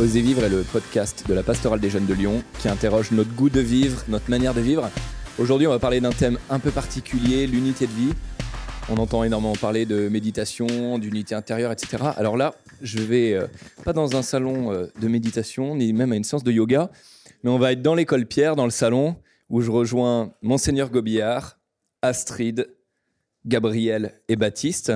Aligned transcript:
Osez 0.00 0.22
vivre 0.22 0.42
est 0.44 0.48
le 0.48 0.62
podcast 0.62 1.26
de 1.28 1.34
la 1.34 1.42
pastorale 1.42 1.78
des 1.78 1.90
jeunes 1.90 2.06
de 2.06 2.14
Lyon 2.14 2.42
qui 2.58 2.68
interroge 2.68 3.10
notre 3.10 3.34
goût 3.34 3.50
de 3.50 3.60
vivre, 3.60 4.02
notre 4.08 4.30
manière 4.30 4.54
de 4.54 4.62
vivre. 4.62 4.88
Aujourd'hui, 5.38 5.66
on 5.66 5.70
va 5.70 5.78
parler 5.78 6.00
d'un 6.00 6.10
thème 6.10 6.38
un 6.48 6.58
peu 6.58 6.70
particulier, 6.70 7.46
l'unité 7.46 7.86
de 7.86 7.92
vie. 7.92 8.12
On 8.88 8.96
entend 8.96 9.24
énormément 9.24 9.52
parler 9.52 9.84
de 9.84 10.08
méditation, 10.08 10.98
d'unité 10.98 11.34
intérieure, 11.34 11.70
etc. 11.70 12.02
Alors 12.16 12.38
là, 12.38 12.54
je 12.80 12.98
vais 12.98 13.34
euh, 13.34 13.46
pas 13.84 13.92
dans 13.92 14.16
un 14.16 14.22
salon 14.22 14.72
euh, 14.72 14.86
de 14.98 15.06
méditation, 15.06 15.76
ni 15.76 15.92
même 15.92 16.12
à 16.12 16.16
une 16.16 16.24
séance 16.24 16.44
de 16.44 16.50
yoga, 16.50 16.90
mais 17.44 17.50
on 17.50 17.58
va 17.58 17.72
être 17.72 17.82
dans 17.82 17.94
l'école 17.94 18.24
Pierre, 18.24 18.56
dans 18.56 18.64
le 18.64 18.70
salon, 18.70 19.16
où 19.50 19.60
je 19.60 19.70
rejoins 19.70 20.32
Monseigneur 20.40 20.88
Gobillard, 20.88 21.58
Astrid, 22.00 22.74
Gabriel 23.44 24.14
et 24.28 24.36
Baptiste. 24.36 24.94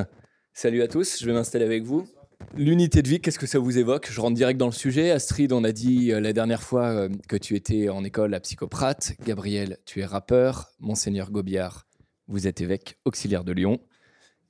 Salut 0.55 0.81
à 0.81 0.89
tous, 0.89 1.19
je 1.21 1.27
vais 1.27 1.35
m'installer 1.35 1.67
avec 1.67 1.83
vous. 1.83 2.09
L'unité 2.57 3.03
de 3.03 3.09
vie, 3.09 3.21
qu'est-ce 3.21 3.39
que 3.39 3.47
ça 3.47 3.59
vous 3.59 3.79
évoque? 3.79 4.09
Je 4.11 4.21
rentre 4.21 4.37
direct 4.37 4.59
dans 4.59 4.67
le 4.67 4.73
sujet. 4.73 5.11
Astrid, 5.11 5.53
on 5.53 5.65
a 5.65 5.73
dit 5.73 6.13
euh, 6.13 6.21
la 6.21 6.33
dernière 6.33 6.63
fois 6.63 6.87
euh, 6.87 7.09
que 7.29 7.37
tu 7.37 7.57
étais 7.57 7.89
en 7.89 8.05
école 8.05 8.35
à 8.35 8.41
psychoprate. 8.41 9.15
Gabriel, 9.25 9.79
tu 9.85 10.01
es 10.01 10.05
rappeur. 10.05 10.71
Monseigneur 10.79 11.31
Gobillard, 11.31 11.87
vous 12.29 12.47
êtes 12.47 12.61
évêque 12.61 12.99
auxiliaire 13.05 13.45
de 13.45 13.53
Lyon. 13.53 13.81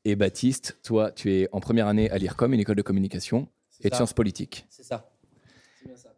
Et 0.05 0.16
Baptiste, 0.16 0.79
toi, 0.83 1.12
tu 1.12 1.33
es 1.33 1.48
en 1.52 1.60
première 1.60 1.87
année 1.87 2.10
à 2.10 2.19
l'IRCOM, 2.19 2.52
une 2.52 2.60
école 2.60 2.77
de 2.77 2.83
communication 2.83 3.48
et 3.83 3.88
de 3.88 3.95
sciences 3.95 4.12
politiques. 4.12 4.66
C'est 4.69 4.82
ça. 4.82 5.10
C'est 5.79 5.87
bien 5.87 5.96
ça. 5.96 6.10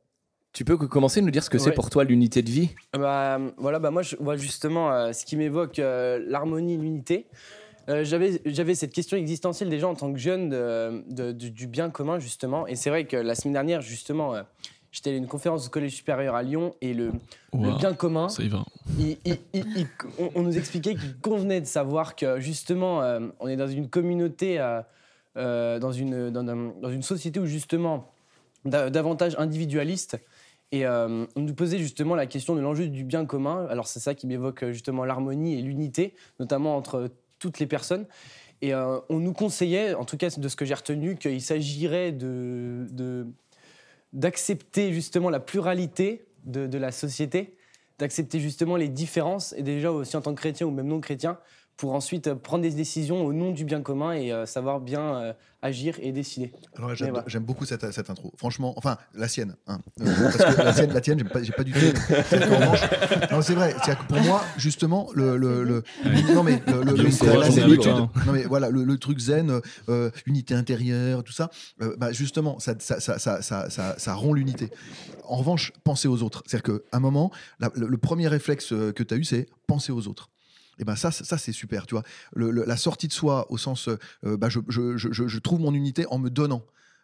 Tu 0.52 0.64
peux 0.64 0.76
commencer 0.76 1.20
à 1.20 1.22
nous 1.22 1.30
dire 1.30 1.44
ce 1.44 1.50
que 1.50 1.58
c'est 1.58 1.72
pour 1.72 1.90
toi 1.90 2.02
l'unité 2.02 2.42
de 2.42 2.50
vie? 2.50 2.70
Bah, 2.94 3.38
voilà, 3.58 3.78
bah 3.78 3.90
moi, 3.90 4.02
je 4.02 4.16
vois 4.16 4.36
justement 4.36 4.90
euh, 4.90 5.12
ce 5.12 5.24
qui 5.24 5.36
m'évoque 5.36 5.78
euh, 5.78 6.18
l'harmonie, 6.26 6.78
l'unité. 6.78 7.26
Euh, 7.88 8.04
J'avais 8.04 8.74
cette 8.74 8.92
question 8.92 9.16
existentielle 9.16 9.68
déjà 9.68 9.86
en 9.88 9.94
tant 9.94 10.12
que 10.12 10.18
jeune 10.18 10.48
de- 10.48 11.04
de- 11.08 11.32
du- 11.32 11.50
du 11.50 11.66
bien 11.66 11.90
commun, 11.90 12.18
justement. 12.18 12.66
Et 12.66 12.74
c'est 12.76 12.90
vrai 12.90 13.04
que 13.06 13.16
la 13.16 13.34
semaine 13.34 13.52
dernière, 13.52 13.80
justement, 13.80 14.34
euh, 14.34 14.42
j'étais 14.90 15.10
à 15.10 15.14
une 15.14 15.28
conférence 15.28 15.66
au 15.68 15.70
Collège 15.70 15.92
supérieur 15.94 16.34
à 16.34 16.42
Lyon 16.42 16.74
et 16.80 16.94
le, 16.94 17.12
bien 17.78 17.94
commun, 17.94 18.28
Ça 18.28 18.42
y 18.42 18.48
va. 18.48 18.64
il- 18.98 19.18
il- 19.24 19.38
il- 19.52 19.66
il- 19.76 19.86
on, 20.18 20.30
on 20.34 20.42
nous 20.42 20.58
expliquait 20.58 20.94
qu'il 20.94 21.16
convenait 21.18 21.60
de 21.60 21.66
savoir 21.66 22.16
que 22.16 22.40
justement, 22.40 23.02
euh, 23.02 23.20
on 23.40 23.46
est 23.48 23.56
dans 23.56 23.68
une 23.68 23.88
communauté, 23.88 24.58
euh, 24.58 24.80
euh, 25.36 25.78
dans, 25.78 25.92
une, 25.92 26.30
dans, 26.30 26.46
un- 26.48 26.72
dans 26.80 26.90
une 26.90 27.02
société 27.02 27.38
où 27.38 27.46
justement, 27.46 28.10
da- 28.64 28.90
davantage 28.90 29.36
individualiste. 29.38 30.18
Et 30.72 30.84
euh, 30.84 31.24
on 31.36 31.40
nous 31.42 31.54
posait 31.54 31.78
justement 31.78 32.16
la 32.16 32.26
question 32.26 32.56
de 32.56 32.60
l'enjeu 32.60 32.88
du 32.88 33.04
bien 33.04 33.24
commun. 33.26 33.66
Alors 33.70 33.86
c'est 33.86 34.00
ça 34.00 34.14
qui 34.16 34.26
m'évoque 34.26 34.64
euh, 34.64 34.72
justement 34.72 35.04
l'harmonie 35.04 35.56
et 35.56 35.62
l'unité, 35.62 36.14
notamment 36.40 36.76
entre 36.76 37.08
toutes 37.38 37.58
les 37.58 37.66
personnes. 37.66 38.06
Et 38.62 38.72
euh, 38.72 38.98
on 39.08 39.18
nous 39.18 39.32
conseillait, 39.32 39.94
en 39.94 40.04
tout 40.04 40.16
cas 40.16 40.30
de 40.30 40.48
ce 40.48 40.56
que 40.56 40.64
j'ai 40.64 40.74
retenu, 40.74 41.16
qu'il 41.16 41.42
s'agirait 41.42 42.12
de, 42.12 43.26
d'accepter 44.12 44.92
justement 44.92 45.30
la 45.30 45.40
pluralité 45.40 46.26
de, 46.44 46.66
de 46.66 46.78
la 46.78 46.90
société, 46.90 47.56
d'accepter 47.98 48.40
justement 48.40 48.76
les 48.76 48.88
différences, 48.88 49.54
et 49.56 49.62
déjà 49.62 49.90
aussi 49.90 50.16
en 50.16 50.22
tant 50.22 50.34
que 50.34 50.40
chrétien 50.40 50.66
ou 50.66 50.70
même 50.70 50.86
non 50.86 51.00
chrétien, 51.00 51.38
pour 51.76 51.92
ensuite 51.94 52.26
euh, 52.28 52.34
prendre 52.34 52.62
des 52.62 52.70
décisions 52.70 53.24
au 53.24 53.32
nom 53.32 53.50
du 53.50 53.64
bien 53.64 53.82
commun 53.82 54.12
et 54.12 54.32
euh, 54.32 54.46
savoir 54.46 54.80
bien 54.80 55.16
euh, 55.16 55.32
agir 55.60 55.96
et 56.00 56.10
décider. 56.12 56.52
Alors, 56.76 56.94
j'aime, 56.94 57.10
voilà. 57.10 57.24
j'aime 57.28 57.42
beaucoup 57.44 57.66
cette, 57.66 57.90
cette 57.92 58.08
intro. 58.08 58.32
Franchement, 58.38 58.72
enfin, 58.76 58.96
la 59.14 59.28
sienne. 59.28 59.56
hein. 59.66 59.80
Euh, 60.00 60.04
parce 60.22 60.54
que 60.56 60.62
la 60.62 60.72
sienne, 60.72 60.92
la 60.92 61.00
tienne, 61.02 61.18
j'ai 61.18 61.24
pas, 61.24 61.42
j'ai 61.42 61.52
pas 61.52 61.64
du 61.64 61.72
tout. 61.72 61.78
Non, 63.30 63.42
c'est 63.42 63.54
vrai. 63.54 63.74
Que 63.84 64.06
pour 64.06 64.20
moi, 64.22 64.42
justement, 64.56 65.08
le. 65.14 65.82
non, 66.34 66.42
mais 66.42 66.62
hein. 67.90 68.10
Non, 68.26 68.32
mais 68.32 68.44
voilà, 68.44 68.70
le, 68.70 68.84
le 68.84 68.98
truc 68.98 69.18
zen, 69.18 69.60
unité 70.26 70.54
intérieure, 70.54 71.22
tout 71.24 71.32
ça, 71.32 71.50
euh, 71.82 71.94
bah, 71.98 72.12
justement, 72.12 72.58
ça, 72.58 72.74
ça, 72.78 73.00
ça, 73.00 73.18
ça, 73.18 73.42
ça, 73.42 73.68
ça- 73.70 73.94
ça 73.98 74.14
rompt 74.14 74.34
l'unité. 74.36 74.70
En 75.24 75.36
revanche, 75.36 75.72
penser 75.84 76.08
aux 76.08 76.22
autres. 76.22 76.42
C'est-à-dire 76.46 76.74
qu'à 76.78 76.96
un 76.96 77.00
moment, 77.00 77.30
la- 77.60 77.70
le, 77.74 77.86
le 77.88 77.98
premier 77.98 78.28
réflexe 78.28 78.68
que 78.68 79.02
tu 79.02 79.12
as 79.14 79.16
eu, 79.16 79.24
c'est 79.24 79.46
penser 79.66 79.92
aux 79.92 80.06
autres. 80.08 80.30
Et 80.78 80.84
ben 80.84 80.96
ça, 80.96 81.10
ça 81.10 81.38
c'est 81.38 81.52
super, 81.52 81.86
tu 81.86 81.94
vois. 81.94 82.02
La 82.34 82.76
sortie 82.76 83.08
de 83.08 83.12
soi, 83.12 83.46
au 83.50 83.58
sens, 83.58 83.88
euh, 83.88 84.36
bah, 84.36 84.48
je, 84.48 85.38
trouve 85.38 85.60
mon 85.60 85.74
unité 85.74 86.06
en 86.10 86.18
me 86.18 86.30
donnant 86.30 86.62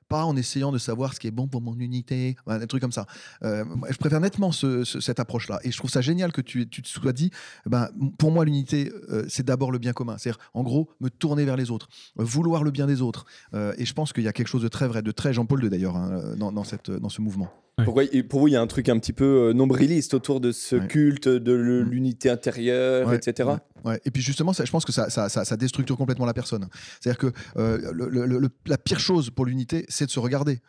pas 0.09 0.25
en 0.25 0.37
essayant 0.37 0.73
de 0.73 0.79
savoir 0.79 1.15
ce 1.15 1.21
qui 1.21 1.27
est 1.27 1.31
bon 1.31 1.49
pour 1.49 1.63
mon 1.63 1.75
unité, 1.79 2.37
des 2.47 2.67
trucs 2.67 2.83
comme 2.83 2.93
ça. 2.93 3.07
Euh, 3.45 3.65
je 3.89 3.97
préfère 3.97 4.21
nettement 4.21 4.53
ce- 4.53 4.85
ce- 4.85 5.01
cette 5.01 5.21
approche-là. 5.21 5.59
Et 5.65 5.71
je 5.71 5.77
trouve 5.79 5.91
ça 5.91 6.03
génial 6.03 6.33
que 6.33 6.43
tu, 6.43 6.69
te 6.69 6.87
sois 6.87 7.15
dit, 7.15 7.31
ben, 7.65 7.89
pour 8.19 8.31
moi, 8.31 8.45
l'unité, 8.45 8.93
euh, 9.09 9.25
c'est 9.29 9.47
d'abord 9.47 9.71
le 9.73 9.79
bien 9.79 9.95
commun. 9.95 10.19
C'est-à-dire, 10.19 10.43
en 10.53 10.65
gros, 10.65 10.91
me 11.01 11.09
tourner 11.09 11.47
vers 11.47 11.57
les 11.57 11.71
autres, 11.71 11.89
vouloir 12.17 12.63
le 12.63 12.71
bien 12.71 12.87
des 12.87 13.01
autres. 13.01 13.25
Euh, 13.55 13.73
et 13.79 13.87
je 13.87 13.95
pense 13.95 14.13
qu'il 14.13 14.25
y 14.25 14.29
a 14.29 14.35
quelque 14.35 14.49
chose 14.49 14.63
de 14.63 14.69
très 14.69 14.87
vrai, 14.87 15.01
de 15.01 15.13
très 15.13 15.33
Jean-Paul 15.33 15.65
II 15.65 15.71
d'ailleurs, 15.71 15.97
hein, 15.97 16.35
dans 16.37 16.65
ce 16.65 17.21
mouvement. 17.23 17.49
Pourquoi, 17.85 18.05
pour 18.29 18.41
vous, 18.41 18.49
il 18.49 18.53
y 18.53 18.57
a 18.57 18.61
un 18.61 18.67
truc 18.67 18.89
un 18.91 18.99
petit 18.99 19.13
peu 19.15 19.25
euh, 19.49 19.53
nombriliste 19.55 20.13
autour 20.15 20.41
de 20.41 20.53
ce 20.53 20.77
Ouais. 20.77 20.87
culte 20.89 21.27
de 21.29 21.57
Mm. 21.57 21.89
l'unité 21.91 22.29
intérieure, 22.31 23.09
Ouais, 23.09 23.17
etc. 23.17 23.49
ouais. 23.85 24.01
Et 24.05 24.11
puis 24.11 24.23
justement, 24.23 24.53
ça, 24.53 24.65
je 24.65 24.71
pense 24.71 24.85
que 24.85 24.93
ça, 24.93 25.09
ça, 25.11 25.29
ça- 25.29 25.45
ça 25.45 25.57
déstructure 25.57 25.97
complètement 25.97 26.27
la 26.27 26.35
personne. 26.35 26.69
C'est-à-dire 27.01 27.19
que 27.19 27.33
euh, 27.57 27.91
le- 27.93 28.09
le- 28.09 28.27
le- 28.39 28.49
la 28.67 28.77
pire 28.79 29.01
chose 29.01 29.31
pour 29.31 29.47
l'unité, 29.47 29.87
c'est 29.89 30.05
de 30.07 30.11
se 30.11 30.21
regarder. 30.21 30.61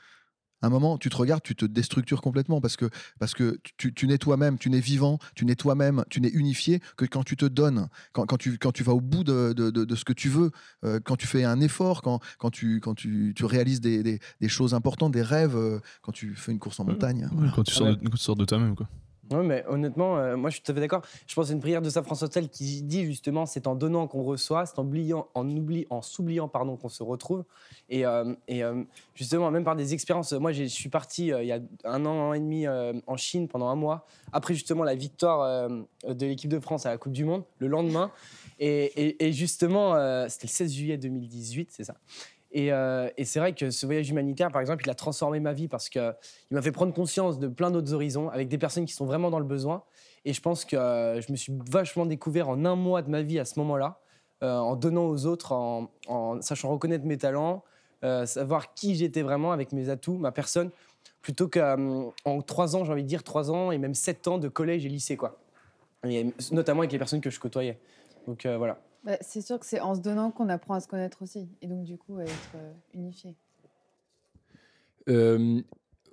À 0.63 0.67
un 0.67 0.69
moment, 0.69 0.97
tu 0.97 1.09
te 1.09 1.17
regardes, 1.17 1.43
tu 1.43 1.55
te 1.55 1.65
déstructures 1.65 2.21
complètement 2.21 2.61
parce 2.61 2.77
que, 2.77 2.89
parce 3.19 3.33
que 3.33 3.59
tu, 3.77 3.93
tu 3.93 4.07
n'es 4.07 4.17
toi-même, 4.17 4.57
tu 4.57 4.69
n'es 4.69 4.79
vivant, 4.79 5.19
tu 5.35 5.43
n'es 5.43 5.55
toi-même, 5.55 6.05
tu 6.09 6.21
n'es 6.21 6.29
unifié 6.29 6.79
que 6.95 7.03
quand 7.03 7.23
tu 7.25 7.35
te 7.35 7.43
donnes, 7.45 7.89
quand, 8.13 8.25
quand 8.25 8.37
tu, 8.37 8.57
quand 8.57 8.71
tu 8.71 8.81
vas 8.81 8.93
au 8.93 9.01
bout 9.01 9.25
de, 9.25 9.51
de- 9.51 9.71
de- 9.71 9.83
de 9.83 9.95
ce 9.95 10.05
que 10.05 10.13
tu 10.13 10.29
veux, 10.29 10.51
euh, 10.85 11.01
quand 11.03 11.17
tu 11.17 11.27
fais 11.27 11.43
un 11.43 11.59
effort, 11.59 12.01
quand, 12.01 12.21
quand, 12.37 12.49
tu, 12.49 12.79
quand 12.79 12.95
tu, 12.95 13.33
tu 13.35 13.43
réalises 13.43 13.81
des, 13.81 14.03
des- 14.03 14.19
des 14.39 14.47
choses 14.47 14.73
importantes, 14.73 15.11
des 15.11 15.21
rêves, 15.21 15.57
euh, 15.57 15.79
quand 16.01 16.13
tu 16.13 16.33
fais 16.33 16.53
une 16.53 16.59
course 16.59 16.79
en 16.79 16.85
montagne. 16.85 17.27
Ouais, 17.33 17.49
quand 17.53 17.63
tu 17.63 17.73
Ah 17.75 17.77
sors, 17.79 17.87
ouais. 17.87 17.95
de, 17.97 18.07
quand 18.07 18.15
tu 18.15 18.23
sors 18.23 18.35
de 18.37 18.45
toi-même, 18.45 18.75
quoi. 18.77 18.87
Oui, 19.31 19.45
mais 19.45 19.63
honnêtement, 19.67 20.17
euh, 20.17 20.35
moi 20.35 20.49
je 20.49 20.55
suis 20.55 20.63
tout 20.63 20.71
à 20.71 20.75
fait 20.75 20.81
d'accord. 20.81 21.01
Je 21.27 21.33
pense 21.33 21.49
à 21.49 21.53
une 21.53 21.61
prière 21.61 21.81
de 21.81 21.89
Saint 21.89 22.03
François 22.03 22.27
de 22.27 22.39
qui 22.47 22.81
dit 22.83 23.05
justement 23.05 23.45
c'est 23.45 23.67
en 23.67 23.75
donnant 23.75 24.05
qu'on 24.07 24.23
reçoit, 24.23 24.65
c'est 24.65 24.77
en 24.79 24.83
oubliant, 24.83 25.27
en 25.33 25.49
oubli, 25.49 25.87
en 25.89 26.01
s'oubliant 26.01 26.49
pardon 26.49 26.75
qu'on 26.75 26.89
se 26.89 27.03
retrouve. 27.03 27.45
Et, 27.89 28.05
euh, 28.05 28.33
euh, 28.51 28.83
justement, 29.15 29.49
même 29.49 29.63
par 29.63 29.75
des 29.77 29.93
expériences, 29.93 30.33
moi 30.33 30.51
je 30.51 30.65
suis 30.65 30.89
parti 30.89 31.27
il 31.27 31.45
y 31.45 31.51
a 31.53 31.59
un 31.85 32.05
an, 32.05 32.09
un 32.13 32.29
an 32.29 32.33
et 32.33 32.39
demi 32.39 32.67
en 32.67 33.17
Chine 33.17 33.47
pendant 33.47 33.69
un 33.69 33.75
mois, 33.75 34.05
après 34.33 34.53
justement 34.53 34.83
la 34.83 34.95
victoire 34.95 35.69
de 35.69 36.25
l'équipe 36.25 36.49
de 36.51 36.59
France 36.59 36.85
à 36.85 36.89
la 36.89 36.97
Coupe 36.97 37.13
du 37.13 37.23
Monde, 37.23 37.43
le 37.59 37.67
lendemain. 37.67 38.11
Et, 38.59 39.25
et- 39.27 39.31
justement, 39.31 39.93
c'était 40.29 40.47
le 40.47 40.51
16 40.51 40.73
juillet 40.73 40.97
2018, 40.97 41.69
c'est 41.71 41.83
ça. 41.83 41.95
Et, 42.53 42.71
euh, 42.71 43.09
et 43.17 43.25
c'est 43.25 43.39
vrai 43.39 43.53
que 43.53 43.71
ce 43.71 43.85
voyage 43.87 44.09
humanitaire, 44.11 44.51
par 44.51 44.61
exemple, 44.61 44.83
il 44.85 44.89
a 44.89 44.93
transformé 44.93 45.39
ma 45.39 45.53
vie 45.53 45.67
parce 45.67 45.89
qu'il 45.89 46.13
m'a 46.51 46.61
fait 46.61 46.71
prendre 46.71 46.93
conscience 46.93 47.39
de 47.39 47.47
plein 47.47 47.71
d'autres 47.71 47.93
horizons 47.93 48.29
avec 48.29 48.47
des 48.47 48.59
personnes 48.59 48.85
qui 48.85 48.93
sont 48.93 49.05
vraiment 49.07 49.31
dans 49.31 49.39
le 49.39 49.45
besoin. 49.45 49.83
Et 50.23 50.33
je 50.33 50.41
pense 50.41 50.63
que 50.63 50.75
euh, 50.75 51.19
je 51.19 51.31
me 51.31 51.35
suis 51.35 51.51
vachement 51.69 52.05
découvert 52.05 52.49
en 52.49 52.63
un 52.63 52.75
mois 52.75 53.01
de 53.01 53.09
ma 53.09 53.23
vie 53.23 53.39
à 53.39 53.45
ce 53.45 53.57
moment-là, 53.59 53.99
euh, 54.43 54.55
en 54.55 54.75
donnant 54.75 55.07
aux 55.07 55.25
autres, 55.25 55.51
en, 55.51 55.89
en 56.07 56.41
sachant 56.41 56.69
reconnaître 56.69 57.05
mes 57.05 57.17
talents, 57.17 57.63
savoir 58.25 58.73
qui 58.73 58.95
j'étais 58.95 59.21
vraiment 59.21 59.53
avec 59.53 59.71
mes 59.71 59.87
atouts, 59.87 60.17
ma 60.17 60.33
personne, 60.33 60.71
plutôt 61.21 61.47
qu'en 61.47 62.11
trois 62.45 62.75
ans, 62.75 62.83
j'ai 62.83 62.91
envie 62.91 63.03
de 63.03 63.07
dire 63.07 63.23
trois 63.23 63.49
ans 63.49 63.71
et 63.71 63.77
même 63.77 63.93
sept 63.93 64.27
ans 64.27 64.37
de 64.37 64.49
collège 64.49 64.85
et 64.85 64.89
lycée, 64.89 65.15
quoi. 65.15 65.39
Et 66.03 66.27
notamment 66.51 66.81
avec 66.81 66.91
les 66.91 66.97
personnes 66.97 67.21
que 67.21 67.29
je 67.29 67.39
côtoyais. 67.39 67.79
Donc 68.27 68.45
voilà. 68.45 68.77
Bah, 69.03 69.17
c'est 69.19 69.41
sûr 69.41 69.59
que 69.59 69.65
c'est 69.65 69.81
en 69.81 69.95
se 69.95 69.99
donnant 69.99 70.31
qu'on 70.31 70.47
apprend 70.49 70.75
à 70.75 70.79
se 70.79 70.87
connaître 70.87 71.21
aussi. 71.21 71.49
Et 71.61 71.67
donc, 71.67 71.83
du 71.83 71.97
coup, 71.97 72.17
à 72.19 72.23
être 72.23 72.55
euh, 72.55 72.73
unifié. 72.93 73.35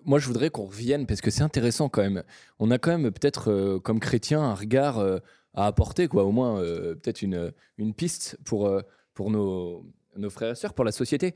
Moi, 0.04 0.18
je 0.18 0.26
voudrais 0.26 0.50
qu'on 0.50 0.64
revienne 0.64 1.06
parce 1.06 1.20
que 1.20 1.30
c'est 1.30 1.42
intéressant 1.42 1.88
quand 1.88 2.02
même. 2.02 2.24
On 2.58 2.70
a 2.70 2.78
quand 2.78 2.90
même 2.90 3.12
peut-être, 3.12 3.50
euh, 3.50 3.78
comme 3.78 4.00
chrétien, 4.00 4.40
un 4.40 4.54
regard 4.54 4.98
euh, 4.98 5.18
à 5.54 5.66
apporter, 5.66 6.08
quoi. 6.08 6.24
Au 6.24 6.32
moins, 6.32 6.60
peut-être 6.60 7.22
une, 7.22 7.52
une 7.76 7.92
piste 7.92 8.38
pour, 8.44 8.70
pour 9.14 9.30
nos, 9.30 9.84
nos 10.16 10.30
frères 10.30 10.52
et 10.52 10.54
sœurs, 10.54 10.74
pour 10.74 10.84
la 10.84 10.92
société. 10.92 11.34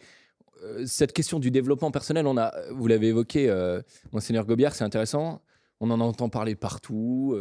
Cette 0.87 1.13
question 1.13 1.41
du 1.41 1.51
développement 1.51 1.91
personnel, 1.91 2.27
on 2.29 2.39
a, 2.39 2.55
vous 2.71 2.87
l'avez 2.87 3.09
évoqué, 3.09 3.53
Monseigneur 4.13 4.47
Gobière, 4.47 4.75
c'est 4.75 4.85
intéressant. 4.85 5.43
On 5.81 5.91
en 5.91 6.01
entend 6.01 6.29
parler 6.29 6.55
partout. 6.55 7.37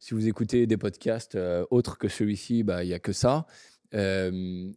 Si 0.00 0.14
vous 0.14 0.26
écoutez 0.26 0.66
des 0.66 0.76
podcasts 0.76 1.36
euh, 1.36 1.64
autres 1.70 1.96
que 1.98 2.08
celui-ci, 2.08 2.64
bah, 2.64 2.82
il 2.82 2.88
n'y 2.88 2.94
a 2.94 2.98
que 2.98 3.12
ça. 3.12 3.46
Euh, 3.94 4.72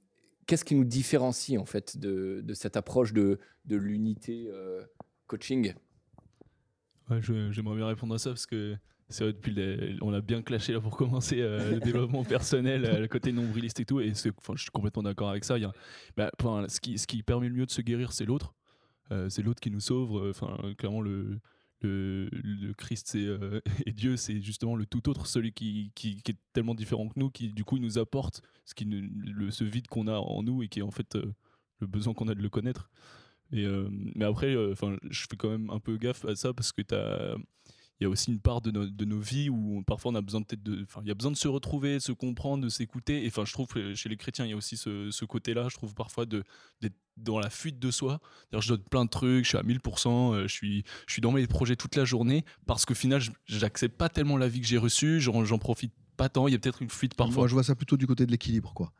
Qu'est-ce 0.45 0.65
qui 0.65 0.75
nous 0.75 0.83
différencie 0.83 1.57
en 1.57 1.63
fait 1.65 1.97
de, 1.97 2.41
de 2.43 2.53
cette 2.53 2.75
approche 2.75 3.13
de, 3.13 3.39
de 3.63 3.77
l'unité 3.77 4.49
euh, 4.51 4.83
coaching? 5.27 5.73
Ouais, 7.09 7.21
j'aimerais 7.21 7.77
bien 7.77 7.87
répondre 7.87 8.13
à 8.13 8.17
ça 8.19 8.31
parce 8.31 8.45
que 8.45 8.75
c'est 9.07 9.23
vrai, 9.23 9.33
depuis 9.33 9.53
les- 9.53 9.97
on 10.01 10.13
a 10.13 10.19
bien 10.19 10.41
clashé 10.41 10.73
là 10.73 10.81
pour 10.81 10.97
commencer 10.97 11.39
euh, 11.39 11.71
le 11.71 11.79
développement 11.79 12.25
personnel, 12.25 12.83
euh, 12.85 12.99
le 12.99 13.07
côté 13.07 13.31
nombriliste 13.31 13.79
et 13.79 13.85
tout. 13.85 14.01
Et 14.01 14.11
enfin, 14.37 14.53
je 14.57 14.63
suis 14.63 14.71
complètement 14.71 15.03
d'accord 15.03 15.29
avec 15.29 15.45
ça. 15.45 15.57
Y 15.57 15.63
a, 15.63 15.71
bah, 16.17 16.29
enfin, 16.41 16.65
ce, 16.67 16.81
qui, 16.81 16.97
ce 16.97 17.07
qui 17.07 17.23
permet 17.23 17.47
le 17.47 17.55
mieux 17.55 17.65
de 17.65 17.71
se 17.71 17.81
guérir, 17.81 18.11
c'est 18.11 18.25
l'autre. 18.25 18.53
Euh, 19.11 19.29
c'est 19.29 19.43
l'autre 19.43 19.61
qui 19.61 19.71
nous 19.71 19.79
sauve. 19.81 20.29
Enfin, 20.29 20.57
clairement, 20.77 21.01
le, 21.01 21.39
le, 21.87 22.73
Christ 22.77 23.15
euh, 23.15 23.61
et 23.85 23.91
Dieu, 23.91 24.17
c'est 24.17 24.41
justement 24.41 24.75
le 24.75 24.85
tout 24.85 25.09
autre, 25.09 25.27
celui 25.27 25.53
qui, 25.53 25.91
qui, 25.95 26.21
est 26.27 26.37
tellement 26.53 26.75
différent 26.75 27.07
que 27.07 27.19
nous, 27.19 27.29
qui 27.29 27.49
du 27.49 27.63
coup 27.63 27.77
nous 27.77 27.97
apporte 27.97 28.41
ce, 28.65 28.73
qui 28.73 28.85
le, 28.85 29.51
ce 29.51 29.63
vide 29.63 29.87
qu'on 29.87 30.07
a 30.07 30.17
en 30.17 30.43
nous 30.43 30.63
et 30.63 30.67
qui 30.67 30.79
est 30.79 30.83
en 30.83 30.91
fait 30.91 31.15
euh, 31.15 31.33
le 31.79 31.87
besoin 31.87 32.13
qu'on 32.13 32.27
a 32.27 32.35
de 32.35 32.41
le 32.41 32.49
connaître. 32.49 32.89
Et, 33.51 33.65
euh, 33.65 33.87
mais 33.91 34.25
après, 34.25 34.55
enfin, 34.71 34.97
je 35.09 35.25
fais 35.29 35.37
quand 35.37 35.49
même 35.49 35.69
un 35.69 35.79
peu 35.79 35.97
gaffe 35.97 36.25
à 36.25 36.35
ça 36.35 36.53
parce 36.53 36.71
que 36.71 36.81
t'as 36.81 37.35
il 37.99 38.03
y 38.03 38.07
a 38.07 38.09
aussi 38.09 38.31
une 38.31 38.39
part 38.39 38.61
de, 38.61 38.71
nos- 38.71 38.87
de 38.87 39.05
nos 39.05 39.19
vies 39.19 39.49
où 39.49 39.77
on- 39.77 39.83
parfois 39.83 40.11
on 40.11 40.15
a 40.15 40.21
besoin 40.21 40.41
peut-être 40.41 40.63
de, 40.63 40.83
enfin, 40.83 41.01
il 41.03 41.07
y 41.07 41.11
a 41.11 41.13
besoin 41.13 41.31
de 41.31 41.37
se 41.37 41.47
retrouver, 41.47 41.93
de 41.95 41.99
se 41.99 42.11
comprendre, 42.11 42.63
de 42.63 42.69
s'écouter. 42.69 43.23
Et 43.23 43.27
enfin, 43.27 43.45
je 43.45 43.53
trouve 43.53 43.67
que 43.67 43.93
chez 43.95 44.09
les 44.09 44.17
chrétiens, 44.17 44.45
il 44.45 44.49
y 44.49 44.53
a 44.53 44.57
aussi 44.57 44.77
ce, 44.77 45.09
ce 45.11 45.25
côté-là, 45.25 45.67
je 45.69 45.75
trouve 45.75 45.93
parfois 45.93 46.25
de 46.25 46.43
d'être 46.81 46.95
dans 47.17 47.39
la 47.39 47.49
fuite 47.51 47.77
de 47.79 47.91
soi. 47.91 48.19
Je 48.57 48.67
donne 48.69 48.83
plein 48.83 49.05
de 49.05 49.09
trucs, 49.09 49.43
je 49.45 49.49
suis 49.49 49.57
à 49.57 49.63
1000%, 49.63 50.33
euh, 50.33 50.47
je 50.47 50.53
suis, 50.53 50.83
je 51.07 51.13
suis 51.13 51.21
dans 51.21 51.31
mes 51.31 51.45
projets 51.47 51.75
toute 51.75 51.95
la 51.95 52.05
journée 52.05 52.43
parce 52.65 52.85
qu'au 52.85 52.95
final, 52.95 53.21
j'accepte 53.45 53.95
pas 53.97 54.09
tellement 54.09 54.37
la 54.37 54.47
vie 54.47 54.61
que 54.61 54.67
j'ai 54.67 54.77
reçue, 54.79 55.21
j'en 55.21 55.45
j'en 55.45 55.59
profite 55.59 55.93
pas 56.17 56.29
tant. 56.29 56.47
Il 56.47 56.51
y 56.51 56.55
a 56.55 56.59
peut-être 56.59 56.81
une 56.81 56.89
fuite 56.89 57.13
parfois. 57.15 57.41
Moi, 57.41 57.47
je 57.47 57.53
vois 57.53 57.63
ça 57.63 57.75
plutôt 57.75 57.97
du 57.97 58.07
côté 58.07 58.25
de 58.25 58.31
l'équilibre, 58.31 58.73
quoi. 58.73 58.91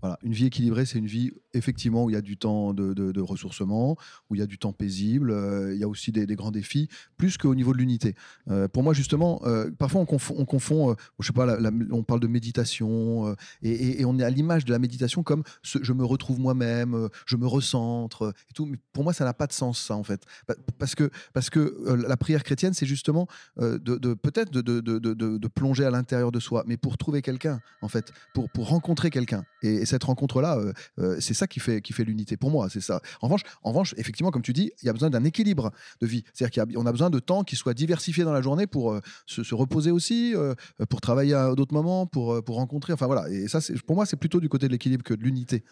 Voilà, 0.00 0.18
une 0.22 0.32
vie 0.32 0.46
équilibrée, 0.46 0.84
c'est 0.84 0.98
une 0.98 1.06
vie 1.06 1.30
effectivement 1.54 2.04
où 2.04 2.10
il 2.10 2.14
y 2.14 2.16
a 2.16 2.20
du 2.20 2.36
temps 2.36 2.74
de, 2.74 3.20
ressourcement, 3.20 3.96
où 4.28 4.34
il 4.34 4.38
y 4.38 4.42
a 4.42 4.46
du 4.46 4.58
temps 4.58 4.72
paisible, 4.72 5.30
euh, 5.30 5.74
il 5.74 5.80
y 5.80 5.84
a 5.84 5.88
aussi 5.88 6.12
des, 6.12 6.26
grands 6.36 6.50
défis, 6.50 6.88
plus 7.16 7.36
qu'au 7.36 7.54
niveau 7.54 7.72
de 7.72 7.78
l'unité. 7.78 8.14
Euh, 8.50 8.68
pour 8.68 8.82
moi, 8.82 8.94
justement, 8.94 9.40
euh, 9.44 9.70
parfois 9.70 10.00
on 10.00 10.06
confond, 10.06 10.34
on 10.38 10.44
confond, 10.44 10.96
je 11.18 11.26
sais 11.26 11.32
pas, 11.32 11.58
on 11.92 12.02
parle 12.02 12.20
de 12.20 12.26
méditation 12.26 13.34
et, 13.62 14.04
on 14.04 14.18
est 14.18 14.24
à 14.24 14.30
l'image 14.30 14.64
de 14.64 14.72
la 14.72 14.78
méditation 14.78 15.22
comme 15.22 15.42
je 15.62 15.92
me 15.92 16.04
retrouve 16.04 16.40
moi-même, 16.40 17.08
je 17.26 17.36
me 17.36 17.46
recentre 17.46 18.32
et 18.50 18.52
tout. 18.54 18.66
Mais 18.66 18.78
pour 18.92 19.04
moi, 19.04 19.12
ça 19.12 19.24
n'a 19.24 19.34
pas 19.34 19.46
de 19.46 19.52
sens, 19.52 19.80
ça 19.80 19.96
en 19.96 20.02
fait, 20.02 20.24
Pa- 20.46 20.54
parce 20.78 20.94
que 20.94 21.10
parce 21.32 21.50
que 21.50 21.76
la 22.06 22.16
prière 22.16 22.42
chrétienne, 22.42 22.74
c'est 22.74 22.86
justement 22.86 23.26
de, 23.58 24.14
peut-être 24.14 24.50
de- 24.50 24.80
de 24.80 25.48
plonger 25.48 25.84
à 25.84 25.90
l'intérieur 25.90 26.32
de 26.32 26.40
soi, 26.40 26.64
mais 26.66 26.76
pour 26.76 26.98
trouver 26.98 27.22
quelqu'un, 27.22 27.60
en 27.82 27.88
fait, 27.88 28.12
pour, 28.34 28.48
pour 28.50 28.68
rencontrer 28.68 29.10
quelqu'un. 29.10 29.44
Et, 29.62 29.74
et 29.76 29.86
cette 29.86 30.04
rencontre-là, 30.04 30.58
euh, 30.58 30.72
euh, 30.98 31.16
c'est 31.20 31.34
ça 31.34 31.46
qui 31.46 31.60
fait, 31.60 31.80
qui 31.82 31.92
fait 31.92 32.04
l'unité. 32.04 32.36
Pour 32.36 32.50
moi, 32.50 32.68
c'est 32.70 32.80
ça. 32.80 33.00
En 33.20 33.26
revanche, 33.26 33.42
en 33.62 33.70
revanche, 33.70 33.94
effectivement, 33.98 34.30
comme 34.30 34.42
tu 34.42 34.52
dis, 34.52 34.70
il 34.82 34.86
y 34.86 34.88
a 34.88 34.92
besoin 34.92 35.10
d'un 35.10 35.24
équilibre 35.24 35.70
de 36.00 36.06
vie. 36.06 36.24
C'est-à-dire 36.32 36.74
qu'on 36.74 36.86
a, 36.86 36.92
besoin 36.92 37.10
de 37.10 37.18
temps 37.18 37.44
qui 37.44 37.56
soit 37.56 37.74
diversifié 37.74 38.24
dans 38.24 38.32
la 38.32 38.42
journée 38.42 38.66
pour 38.66 38.92
euh, 38.92 39.00
se, 39.26 39.42
se 39.42 39.54
reposer 39.54 39.90
aussi, 39.90 40.34
euh, 40.34 40.54
pour 40.88 41.00
travailler 41.00 41.34
à 41.34 41.54
d'autres 41.54 41.74
moments, 41.74 42.06
pour, 42.06 42.34
euh, 42.34 42.42
pour 42.42 42.56
rencontrer. 42.56 42.92
Enfin 42.92 43.06
voilà. 43.06 43.28
Et 43.30 43.48
ça, 43.48 43.60
pour 43.86 43.96
moi, 43.96 44.06
c'est 44.06 44.16
plutôt 44.16 44.40
du 44.40 44.48
côté 44.48 44.66
de 44.66 44.72
l'équilibre 44.72 45.02
que 45.04 45.14
de 45.14 45.22
l'unité. 45.22 45.62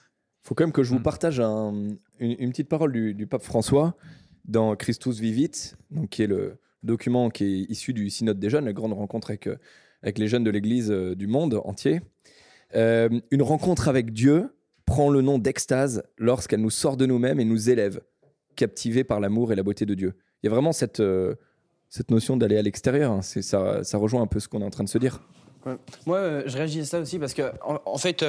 faut 0.44 0.54
quand 0.54 0.64
même 0.64 0.72
que 0.72 0.82
je 0.82 0.90
vous 0.90 0.98
Mm. 1.00 1.02
partage 1.02 1.40
un- 1.40 1.88
une, 2.20 2.36
une 2.38 2.50
petite 2.50 2.68
parole 2.68 2.92
du, 2.92 3.12
du 3.14 3.26
pape 3.26 3.42
François 3.42 3.96
dans 4.46 4.76
Christus 4.76 5.18
Vivit, 5.18 5.50
donc 5.90 6.08
qui 6.10 6.22
est 6.22 6.26
le 6.26 6.58
document 6.82 7.28
qui 7.28 7.44
est 7.44 7.70
issu 7.70 7.92
du 7.92 8.08
Synode 8.08 8.38
des 8.38 8.48
jeunes, 8.48 8.64
la 8.64 8.72
grande 8.72 8.92
rencontre 8.94 9.30
avec, 9.30 9.48
avec 10.02 10.16
les 10.18 10.28
jeunes 10.28 10.44
de 10.44 10.50
l'Église 10.50 10.88
du 10.90 11.26
monde 11.26 11.60
entier. 11.64 12.00
Euh, 12.76 13.08
une 13.30 13.42
rencontre 13.42 13.88
avec 13.88 14.12
Dieu 14.12 14.54
prend 14.84 15.10
le 15.10 15.20
nom 15.22 15.38
d'extase 15.38 16.02
lorsqu'elle 16.18 16.60
nous 16.60 16.70
sort 16.70 16.96
de 16.96 17.06
nous-mêmes 17.06 17.40
et 17.40 17.44
nous 17.44 17.70
élève, 17.70 18.00
captivés 18.56 19.04
par 19.04 19.20
l'amour 19.20 19.52
et 19.52 19.56
la 19.56 19.62
beauté 19.62 19.86
de 19.86 19.94
Dieu. 19.94 20.14
Il 20.42 20.46
y 20.46 20.48
a 20.48 20.52
vraiment 20.52 20.72
cette, 20.72 21.00
euh, 21.00 21.34
cette 21.88 22.10
notion 22.10 22.36
d'aller 22.36 22.56
à 22.58 22.62
l'extérieur. 22.62 23.12
hein. 23.12 23.22
Ça, 23.22 23.82
rejoint 23.98 24.22
un 24.22 24.26
peu 24.26 24.40
ce 24.40 24.48
qu'on 24.48 24.60
est 24.60 24.64
en 24.64 24.70
train 24.70 24.84
de 24.84 24.88
se 24.88 24.98
dire. 24.98 25.20
Moi, 26.06 26.16
euh, 26.18 26.42
je 26.46 26.56
réagis 26.56 26.80
à 26.80 26.84
ça 26.84 27.00
aussi 27.00 27.18
parce 27.18 27.34
que, 27.34 27.42
en, 27.62 27.98
fait, 27.98 28.24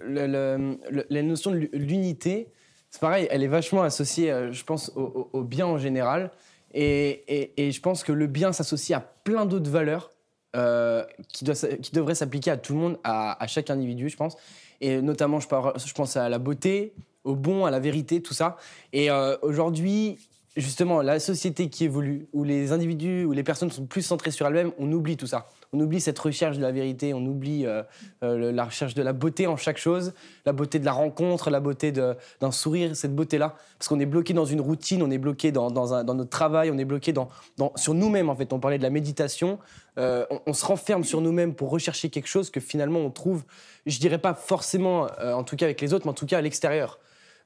la 0.00 1.22
notion 1.22 1.50
de 1.52 1.56
l'u- 1.56 1.70
l'unité, 1.72 2.48
c'est 2.90 3.00
pareil, 3.00 3.26
elle 3.30 3.42
est 3.42 3.46
vachement 3.48 3.82
associée, 3.82 4.48
je 4.50 4.64
pense, 4.64 4.92
au, 4.96 5.42
bien 5.42 5.66
en 5.66 5.78
général. 5.78 6.30
Et- 6.74 7.52
et 7.56 7.70
je 7.70 7.80
pense 7.80 8.02
que 8.04 8.12
le 8.12 8.26
bien 8.26 8.52
s'associe 8.52 8.98
à 8.98 9.00
plein 9.24 9.44
d'autres 9.46 9.70
valeurs 9.70 10.12
euh, 10.54 11.04
qui, 11.32 11.44
doit 11.44 11.54
qui 11.54 11.92
devraient 11.92 12.14
s'appliquer 12.14 12.50
à 12.50 12.56
tout 12.56 12.74
le 12.74 12.78
monde, 12.78 12.98
à, 13.04 13.46
chaque 13.46 13.70
individu, 13.70 14.08
je 14.08 14.16
pense. 14.16 14.36
Et 14.80 15.00
notamment, 15.00 15.40
je 15.40 15.92
pense 15.94 16.16
à 16.16 16.28
la 16.28 16.38
beauté, 16.38 16.92
au 17.24 17.36
bon, 17.36 17.64
à 17.64 17.70
la 17.70 17.80
vérité, 17.80 18.20
tout 18.20 18.34
ça. 18.34 18.56
Et 18.92 19.10
euh, 19.10 19.36
aujourd'hui, 19.42 20.18
justement, 20.56 21.02
la 21.02 21.20
société 21.20 21.68
qui 21.68 21.84
évolue, 21.84 22.26
où 22.32 22.44
les 22.44 22.72
individus, 22.72 23.24
où 23.24 23.32
les 23.32 23.44
personnes 23.44 23.70
sont 23.70 23.86
plus 23.86 24.02
centrées 24.02 24.30
sur 24.30 24.46
elles-mêmes, 24.46 24.72
on 24.78 24.90
oublie 24.92 25.16
tout 25.16 25.26
ça. 25.26 25.48
On 25.74 25.80
oublie 25.80 26.02
cette 26.02 26.18
recherche 26.18 26.58
de 26.58 26.62
la 26.62 26.70
vérité, 26.70 27.14
on 27.14 27.24
oublie 27.24 27.64
euh, 27.64 27.82
euh, 28.22 28.52
la 28.52 28.66
recherche 28.66 28.92
de 28.92 29.02
la 29.02 29.14
beauté 29.14 29.46
en 29.46 29.56
chaque 29.56 29.78
chose, 29.78 30.12
la 30.44 30.52
beauté 30.52 30.78
de 30.78 30.84
la 30.84 30.92
rencontre, 30.92 31.48
la 31.48 31.60
beauté 31.60 31.92
d'un 31.92 32.50
sourire, 32.50 32.94
cette 32.94 33.14
beauté-là. 33.14 33.54
Parce 33.78 33.88
qu'on 33.88 33.98
est 33.98 34.06
bloqué 34.06 34.34
dans 34.34 34.44
une 34.44 34.60
routine, 34.60 35.02
on 35.02 35.10
est 35.10 35.16
bloqué 35.16 35.50
dans, 35.50 35.70
notre 35.70 36.28
travail, 36.28 36.70
on 36.70 36.76
est 36.76 36.84
bloqué 36.84 37.14
sur 37.76 37.94
nous-mêmes, 37.94 38.28
en 38.28 38.36
fait. 38.36 38.52
On 38.52 38.60
parlait 38.60 38.76
de 38.76 38.82
la 38.82 38.90
méditation. 38.90 39.58
Euh, 39.96 40.26
on, 40.30 40.40
on 40.46 40.52
se 40.52 40.66
renferme 40.66 41.04
sur 41.04 41.22
nous-mêmes 41.22 41.54
pour 41.54 41.70
rechercher 41.70 42.10
quelque 42.10 42.28
chose 42.28 42.50
que 42.50 42.60
finalement 42.60 43.00
on 43.00 43.10
trouve, 43.10 43.44
je 43.86 43.98
dirais 43.98 44.18
pas 44.18 44.34
forcément, 44.34 45.06
en 45.22 45.42
tout 45.42 45.56
cas 45.56 45.64
avec 45.64 45.80
les 45.80 45.94
autres, 45.94 46.04
mais 46.06 46.10
en 46.10 46.14
tout 46.14 46.26
cas 46.26 46.36
à 46.36 46.42
l'extérieur. 46.42 46.98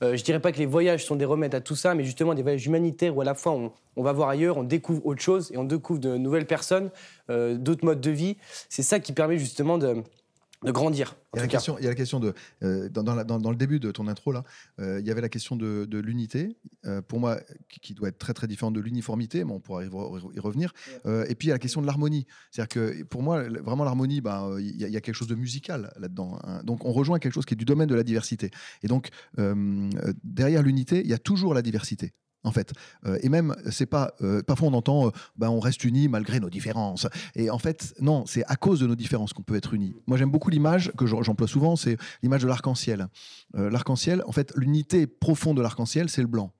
Euh, 0.02 0.16
je 0.16 0.25
dirais 0.25 0.40
pas 0.40 0.52
que 0.52 0.58
les 0.58 0.66
voyages 0.66 1.04
sont 1.04 1.16
des 1.16 1.25
remèdes 1.25 1.54
à 1.54 1.60
tout 1.60 1.76
ça, 1.76 1.94
mais 1.94 2.04
justement 2.04 2.34
des 2.34 2.43
voyages 2.43 2.66
humanitaires 2.66 3.16
où 3.16 3.20
à 3.20 3.25
la 3.25 3.34
fois 3.34 3.52
on, 3.52 4.02
va 4.02 4.12
voir 4.12 4.28
ailleurs, 4.28 4.58
on 4.58 4.62
découvre 4.62 5.04
autre 5.06 5.22
chose 5.22 5.50
et 5.52 5.56
on 5.56 5.64
découvre 5.64 6.00
de 6.00 6.16
nouvelles 6.16 6.46
personnes, 6.46 6.90
euh, 7.31 7.56
d'autres 7.56 7.84
modes 7.84 8.00
de 8.00 8.10
vie. 8.10 8.37
C'est 8.69 8.82
ça 8.82 9.00
qui 9.00 9.12
permet 9.12 9.38
justement 9.38 9.78
de, 9.78 10.02
de 10.64 10.70
grandir. 10.73 11.17
Il 11.35 11.37
y 11.37 11.41
a 11.41 11.43
la 11.43 11.49
question, 11.49 11.79
il 11.79 11.85
y 11.85 11.87
a 11.87 11.91
la 11.91 11.94
question 11.94 12.19
de 12.19 12.32
euh, 12.62 12.88
dans, 12.88 13.03
dans 13.03 13.14
la- 13.14 13.25
dans- 13.25 13.38
dans 13.38 13.50
le 13.50 13.56
début 13.56 13.79
de 13.79 13.91
ton 13.91 14.08
intro 14.08 14.32
là, 14.32 14.43
euh, 14.81 14.99
il 15.00 15.06
y 15.06 15.11
avait 15.11 15.20
la 15.20 15.29
question 15.29 15.55
de, 15.56 15.85
de 15.85 15.99
l'unité. 15.99 16.56
euh, 16.87 17.03
pour 17.03 17.19
moi, 17.20 17.38
qui, 17.69 17.81
qui 17.81 17.94
doit 17.94 18.08
être 18.08 18.19
très 18.19 18.32
très 18.32 18.47
différente 18.47 18.75
de 18.75 18.81
l'uniformité, 18.81 19.44
mais 19.44 19.53
on 19.53 19.61
pourra 19.61 19.85
y, 19.85 19.88
y 19.88 20.41
revenir. 20.41 20.73
Euh, 21.05 21.25
et 21.29 21.35
puis 21.35 21.47
il 21.47 21.49
y 21.49 21.53
a 21.53 21.55
la 21.55 21.58
question 21.58 21.81
de 21.82 21.87
l'harmonie. 21.87 22.26
C'est-à-dire 22.50 22.69
que 22.69 23.03
pour 23.05 23.23
moi, 23.23 23.43
vraiment 23.61 23.85
l'harmonie, 23.85 24.20
bah, 24.20 24.49
il 24.58 24.76
y, 24.81 24.85
a- 24.85 24.88
il 24.88 24.93
y 24.94 24.97
a 24.97 25.00
quelque 25.00 25.14
chose 25.17 25.29
de 25.29 25.35
musical 25.35 25.93
là-dedans. 25.99 26.38
hein. 26.44 26.62
Donc 26.64 26.85
on 26.85 26.93
rejoint 26.93 27.19
quelque 27.19 27.35
chose 27.35 27.44
qui 27.44 27.55
est 27.55 27.56
du 27.56 27.64
domaine 27.64 27.88
de 27.88 27.94
la 27.94 28.03
diversité. 28.05 28.50
Et 28.82 28.87
donc 28.88 29.11
derrière 30.25 30.62
l'unité, 30.62 31.00
il 31.00 31.06
y 31.11 31.14
a 31.14 31.19
toujours 31.19 31.55
la 31.55 31.62
diversité. 31.62 32.12
En 32.46 32.52
fait, 32.52 32.72
Euh, 33.04 33.19
et 33.22 33.28
même 33.28 33.54
c'est 33.70 33.87
pas. 33.87 34.14
euh, 34.22 34.40
parfois 34.43 34.69
on 34.69 34.75
entend, 34.75 35.12
bah, 35.37 35.50
on 35.50 35.60
reste 35.60 35.82
unis 35.84 36.08
malgré 36.08 36.40
nos 36.40 36.48
différences. 36.48 37.06
Et 37.34 37.50
en 37.50 37.58
fait, 37.58 37.93
non, 38.00 38.25
c'est 38.26 38.44
à 38.46 38.56
cause 38.56 38.78
de 38.81 38.87
nos 38.87 38.94
différences 38.94 39.32
qu'on 39.34 39.43
peut 39.43 39.56
être 39.56 39.75
unis. 39.75 39.94
Moi, 40.06 40.16
j'aime 40.16 40.31
beaucoup 40.31 40.50
l'image 40.50 40.93
que 40.96 41.06
j'emploie 41.06 41.48
souvent, 41.48 41.76
c'est 41.76 41.96
l'image 42.22 42.43
de 42.43 42.48
l'arc-en-ciel. 42.48 43.08
L'arc-en-ciel, 43.54 44.22
en 44.26 44.32
fait, 44.32 44.52
l'unité 44.56 45.06
profonde 45.06 45.56
de 45.56 45.62
l'arc-en-ciel, 45.62 46.08
c'est 46.08 46.22
le 46.22 46.28
blanc. 46.28 46.52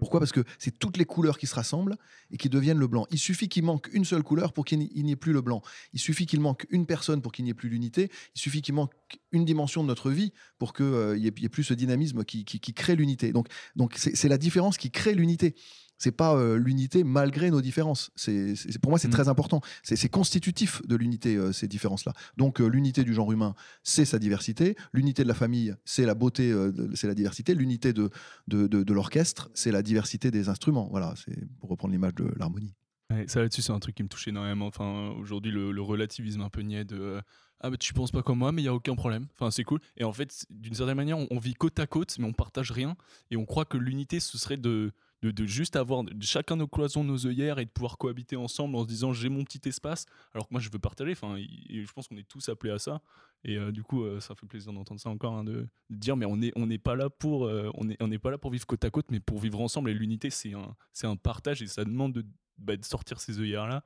Pourquoi? 0.00 0.20
Parce 0.20 0.32
que 0.32 0.42
c'est 0.58 0.78
toutes 0.78 0.96
les 0.96 1.04
couleurs 1.04 1.38
qui 1.38 1.46
se 1.46 1.54
rassemblent 1.54 1.96
et 2.30 2.36
qui 2.36 2.48
deviennent 2.48 2.78
le 2.78 2.88
blanc. 2.88 3.06
Il 3.10 3.18
suffit 3.18 3.48
qu'il 3.48 3.64
manque 3.64 3.88
une 3.92 4.04
seule 4.04 4.22
couleur 4.22 4.52
pour 4.52 4.64
qu'il 4.64 4.78
n'y 4.78 5.12
ait 5.12 5.16
plus 5.16 5.32
le 5.32 5.40
blanc. 5.40 5.62
Il 5.92 6.00
suffit 6.00 6.26
qu'il 6.26 6.40
manque 6.40 6.66
une 6.70 6.86
personne 6.86 7.22
pour 7.22 7.32
qu'il 7.32 7.44
n'y 7.44 7.52
ait 7.52 7.54
plus 7.54 7.68
l'unité. 7.68 8.10
Il 8.34 8.40
suffit 8.40 8.62
qu'il 8.62 8.74
manque 8.74 8.92
une 9.30 9.44
dimension 9.44 9.82
de 9.82 9.88
notre 9.88 10.10
vie 10.10 10.32
pour 10.58 10.72
qu'il 10.72 10.86
n'y 11.18 11.26
ait, 11.26 11.48
plus 11.48 11.64
ce 11.64 11.74
dynamisme 11.74 12.24
qui, 12.24 12.44
crée 12.74 12.96
l'unité. 12.96 13.32
Donc, 13.32 13.48
donc 13.76 13.94
c'est 13.96 14.28
la 14.28 14.38
différence 14.38 14.76
qui 14.76 14.90
crée 14.90 15.14
l'unité. 15.14 15.54
C'est 15.98 16.12
pas 16.12 16.34
euh, 16.36 16.56
l'unité 16.58 17.04
malgré 17.04 17.50
nos 17.50 17.60
différences. 17.62 18.10
C'est 18.16 18.54
c'est- 18.54 18.78
pour 18.78 18.90
moi 18.90 18.98
c'est 18.98 19.08
Mm. 19.08 19.12
très 19.12 19.28
important. 19.28 19.60
C'est 19.82 19.96
c'est 19.96 20.08
constitutif 20.08 20.86
de 20.86 20.96
l'unité 20.96 21.36
euh, 21.36 21.52
ces 21.52 21.68
différences-là. 21.68 22.12
Donc 22.36 22.60
euh, 22.60 22.66
l'unité 22.66 23.04
du 23.04 23.14
genre 23.14 23.32
humain, 23.32 23.54
c'est 23.82 24.04
sa 24.04 24.18
diversité. 24.18 24.76
L'unité 24.92 25.22
de 25.22 25.28
la 25.28 25.34
famille, 25.34 25.74
c'est 25.84 26.04
la 26.04 26.14
beauté, 26.14 26.50
de- 26.50 26.90
c'est 26.94 27.06
la 27.06 27.14
diversité. 27.14 27.54
L'unité 27.54 27.92
de, 27.92 28.10
de, 28.48 28.66
de- 28.66 28.82
de 28.82 28.92
l'orchestre, 28.94 29.50
c'est 29.54 29.70
la 29.72 29.82
diversité 29.82 30.30
des 30.30 30.48
instruments. 30.48 30.88
Voilà, 30.90 31.14
c'est 31.16 31.36
pour 31.60 31.70
reprendre 31.70 31.92
l'image 31.92 32.14
de 32.14 32.32
l'harmonie. 32.36 32.74
Ouais, 33.10 33.24
ça 33.28 33.40
là-dessus, 33.40 33.62
c'est 33.62 33.72
un 33.72 33.78
truc 33.78 33.94
qui 33.94 34.02
me 34.02 34.08
touche 34.08 34.26
énormément. 34.26 34.66
Enfin, 34.66 35.10
aujourd'hui, 35.18 35.52
le, 35.52 35.70
le 35.70 35.80
relativisme 35.82 36.40
un 36.42 36.50
peu 36.50 36.62
niais 36.62 36.84
de 36.84 37.20
ah 37.60 37.70
bah 37.70 37.76
tu 37.78 37.94
penses 37.94 38.10
pas 38.10 38.22
comme 38.22 38.38
moi, 38.38 38.52
mais 38.52 38.60
il 38.62 38.64
y 38.66 38.68
a 38.68 38.74
aucun 38.74 38.94
problème. 38.96 39.28
Enfin, 39.34 39.50
c'est 39.50 39.64
cool. 39.64 39.80
Et 39.96 40.04
en 40.04 40.12
fait, 40.12 40.44
d'une 40.50 40.74
certaine 40.74 40.96
manière, 40.96 41.16
on, 41.16 41.26
on 41.30 41.38
vit 41.38 41.54
côte 41.54 41.78
à 41.80 41.86
côte, 41.86 42.16
mais 42.18 42.26
on 42.26 42.32
partage 42.34 42.70
rien. 42.70 42.96
Et 43.30 43.36
on 43.36 43.46
croit 43.46 43.64
que 43.64 43.78
l'unité, 43.78 44.20
ce 44.20 44.36
serait 44.36 44.58
de, 44.58 44.92
de, 45.30 45.46
juste 45.46 45.76
avoir 45.76 46.02
chacun 46.20 46.56
nos 46.56 46.66
cloisons, 46.68 47.04
nos 47.04 47.26
œillères 47.26 47.58
et 47.58 47.64
de 47.64 47.70
pouvoir 47.70 47.98
cohabiter 47.98 48.36
ensemble 48.36 48.76
en 48.76 48.82
se 48.82 48.88
disant 48.88 49.12
j'ai 49.12 49.28
mon 49.28 49.44
petit 49.44 49.68
espace, 49.68 50.06
alors 50.34 50.48
que 50.48 50.54
moi 50.54 50.60
je 50.60 50.70
veux 50.70 50.78
partager. 50.78 51.12
Enfin, 51.12 51.36
et- 51.36 51.84
je 51.84 51.92
pense 51.92 52.08
qu'on 52.08 52.16
est 52.16 52.28
tous 52.28 52.48
appelés 52.48 52.72
à 52.72 52.78
ça. 52.78 53.00
Et 53.44 53.56
euh, 53.58 53.70
du 53.70 53.82
coup, 53.82 54.02
euh, 54.02 54.18
ça 54.20 54.34
fait 54.34 54.46
plaisir 54.46 54.72
d'entendre 54.72 55.00
ça 55.00 55.10
encore, 55.10 55.34
hein, 55.34 55.44
de, 55.44 55.68
dire 55.90 56.16
mais 56.16 56.26
on 56.26 56.36
n'est 56.36 56.52
on 56.56 56.66
n'est 56.66 56.78
pas 56.78 56.96
là 56.96 57.10
pour 57.10 57.44
euh, 57.46 57.70
on 57.74 57.88
est 57.88 57.96
on 58.02 58.08
n'est 58.08 58.18
pas 58.18 58.30
là 58.30 58.38
pour 58.38 58.50
vivre 58.50 58.66
côte 58.66 58.84
à 58.84 58.90
côte, 58.90 59.06
mais 59.10 59.20
pour 59.20 59.38
vivre 59.38 59.60
ensemble. 59.60 59.90
Et 59.90 59.94
l'unité, 59.94 60.30
c'est 60.30 60.52
un 60.54 60.74
un 61.04 61.16
partage 61.16 61.62
et 61.62 61.66
ça 61.66 61.84
demande 61.84 62.12
de 62.14 62.24
bah, 62.58 62.74
sortir 62.82 63.20
ces 63.20 63.38
œillères 63.38 63.66
là. 63.66 63.82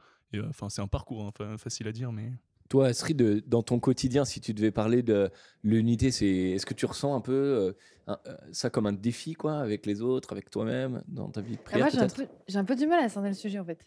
Enfin, 0.49 0.69
c'est 0.69 0.81
un 0.81 0.87
parcours, 0.87 1.25
hein, 1.27 1.33
fa- 1.37 1.59
facile 1.59 1.89
à 1.89 1.93
dire, 1.93 2.13
mais 2.13 2.33
Toi, 2.71 2.87
Asri, 2.87 3.15
de- 3.15 3.43
dans 3.49 3.65
ton 3.65 3.81
quotidien, 3.81 4.25
si 4.25 4.41
tu 4.41 4.55
devais 4.55 4.71
parler 4.71 5.03
de 5.03 5.29
l'unité, 5.65 6.13
c'est 6.13 6.29
est-ce 6.29 6.65
que 6.65 6.73
tu 6.73 6.87
ressens 6.87 7.17
un 7.17 7.21
peu 7.21 7.33
euh, 7.33 7.73
un- 8.07 8.21
euh, 8.29 8.37
ça 8.53 8.71
comme 8.71 8.87
un 8.87 8.93
défi, 8.93 9.35
quoi, 9.35 9.59
avec 9.59 9.87
les 9.87 10.03
autres, 10.03 10.31
avec 10.31 10.51
toi-même, 10.51 11.03
dans 11.09 11.29
ta 11.29 11.41
vie 11.41 11.55
de 11.55 11.59
Ah, 11.59 11.65
prière 11.65 11.87
moi, 11.87 11.91
j'ai 12.47 12.59
un, 12.59 12.65
peu 12.65 12.77
du 12.77 12.87
mal 12.87 13.03
à 13.03 13.09
cerner 13.09 13.29
le 13.31 13.35
sujet, 13.35 13.59
en 13.59 13.65
fait. 13.65 13.81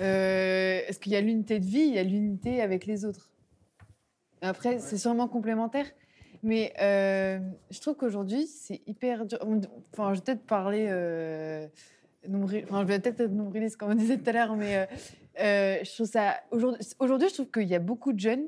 Euh, 0.00 0.80
Est-ce 0.86 0.98
qu'il 0.98 1.12
y 1.12 1.16
a 1.16 1.22
l'unité 1.22 1.58
de 1.58 1.64
vie, 1.64 1.80
il 1.80 1.94
y 1.94 1.98
a 1.98 2.02
l'unité 2.02 2.60
avec 2.60 2.84
les 2.84 3.06
autres? 3.06 3.30
Après, 4.42 4.78
c'est 4.78 4.98
sûrement 4.98 5.26
complémentaire. 5.26 5.86
Mais 6.42 6.74
je 6.78 7.80
trouve 7.80 7.96
qu'aujourd'hui, 7.96 8.46
c'est 8.46 8.82
hyper 8.86 9.24
dur. 9.24 9.38
Enfin, 9.94 10.12
je 10.12 10.18
vais 10.20 10.24
peut-être 10.24 10.44
parler. 10.44 10.86
nombril- 12.28 12.64
Enfin, 12.64 12.82
je 12.82 12.88
vais 12.88 12.98
peut-être 13.00 13.20
être 13.20 13.32
nombriliste, 13.32 13.78
comme 13.78 13.92
on 13.92 13.94
disait 13.94 14.18
tout 14.18 14.28
à 14.28 14.32
l'heure, 14.32 14.54
mais 14.54 14.76
euh, 14.76 14.86
euh, 15.40 15.78
je 15.84 15.94
trouve 15.94 16.06
ça. 16.06 16.40
Aujourd'hui, 16.50 16.86
aujourd'hui, 16.98 17.28
je 17.28 17.34
trouve 17.34 17.50
qu'il 17.50 17.68
y 17.68 17.74
a 17.74 17.78
beaucoup 17.78 18.12
de 18.12 18.20
jeunes 18.20 18.46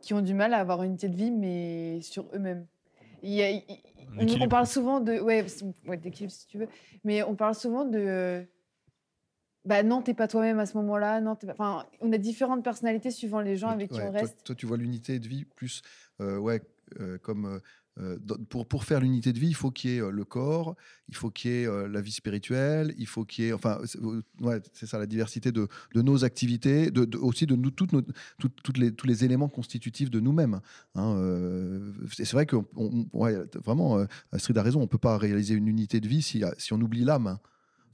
qui 0.00 0.14
ont 0.14 0.20
du 0.20 0.34
mal 0.34 0.52
à 0.54 0.58
avoir 0.58 0.82
une 0.82 0.90
unité 0.90 1.08
de 1.08 1.16
vie, 1.16 1.30
mais 1.30 2.00
sur 2.02 2.26
eux-mêmes. 2.34 2.66
il 3.22 3.30
y 3.32 3.42
a- 3.42 3.50
il- 3.50 3.62
Un 4.18 4.42
on- 4.42 4.48
parle 4.48 4.66
souvent 4.66 5.00
de. 5.00 5.18
Ouais, 5.18 5.44
ouais, 5.86 5.96
d'équilibre 5.96 6.32
si 6.32 6.46
tu 6.46 6.58
veux. 6.58 6.68
Mais 7.04 7.22
on 7.22 7.34
parle 7.34 7.54
souvent 7.54 7.84
de. 7.84 7.98
euh, 7.98 8.42
Bah 9.64 9.82
non, 9.82 10.02
t'es 10.02 10.12
pas 10.12 10.28
toi-même 10.28 10.58
à 10.58 10.66
ce 10.66 10.76
moment-là. 10.76 11.22
Non, 11.22 11.36
t'es 11.36 11.46
pas- 11.46 11.54
Enfin, 11.54 11.86
on 12.02 12.12
a 12.12 12.18
différentes 12.18 12.62
personnalités 12.62 13.10
suivant 13.10 13.40
les 13.40 13.56
gens 13.56 13.68
avec 13.70 13.88
qui 13.90 13.94
on 13.98 14.10
toi- 14.10 14.10
reste. 14.10 14.44
Toi, 14.44 14.54
tu 14.54 14.66
vois 14.66 14.76
l'unité 14.76 15.18
de 15.18 15.26
vie 15.26 15.46
plus, 15.46 15.80
euh, 16.20 16.36
ouais, 16.36 16.60
euh, 17.00 17.16
comme 17.18 17.46
euh, 17.46 17.58
pour, 18.48 18.66
pour 18.66 18.84
faire 18.84 19.00
l'unité 19.00 19.32
de 19.32 19.38
vie, 19.38 19.48
il 19.48 19.54
faut 19.54 19.70
qu'il 19.70 19.90
y 19.90 19.94
ait 19.96 20.00
euh, 20.02 20.10
le 20.10 20.24
corps, 20.24 20.74
il 21.08 21.14
faut 21.14 21.30
qu'il 21.30 21.50
y 21.50 21.54
ait 21.54 21.66
euh, 21.66 21.86
la 21.88 22.00
vie 22.00 22.12
spirituelle, 22.12 22.94
il 22.98 23.06
faut 23.06 23.24
qu'il 23.24 23.44
y 23.44 23.48
ait, 23.48 23.52
enfin, 23.52 23.78
c'est 23.84 24.00
euh, 24.02 24.60
ça 24.86 24.98
la 24.98 25.06
diversité 25.06 25.52
de, 25.52 25.68
de 25.94 26.02
nos 26.02 26.24
activités, 26.24 26.90
de, 26.90 27.16
aussi 27.18 27.46
de 27.46 27.54
nous, 27.54 27.70
toutes 27.70 27.92
toutes, 28.38 28.62
toutes 28.62 28.78
les, 28.78 28.92
tous 28.92 29.06
les 29.06 29.24
éléments 29.24 29.48
constitutifs 29.48 30.10
de 30.10 30.20
nous-mêmes. 30.20 30.60
hein, 30.94 31.14
euh, 31.18 31.92
c'est 32.12 32.30
vrai 32.32 32.46
que 32.46 32.56
ouais, 33.12 33.36
vraiment, 33.64 33.98
euh, 33.98 34.06
Astrid 34.32 34.58
a 34.58 34.62
raison, 34.62 34.80
on 34.80 34.86
peut 34.88 34.98
pas 34.98 35.16
réaliser 35.18 35.54
une 35.54 35.68
unité 35.68 36.00
de 36.00 36.08
vie 36.08 36.22
si, 36.22 36.42
si 36.58 36.72
on 36.72 36.80
oublie 36.80 37.04
l'âme. 37.04 37.38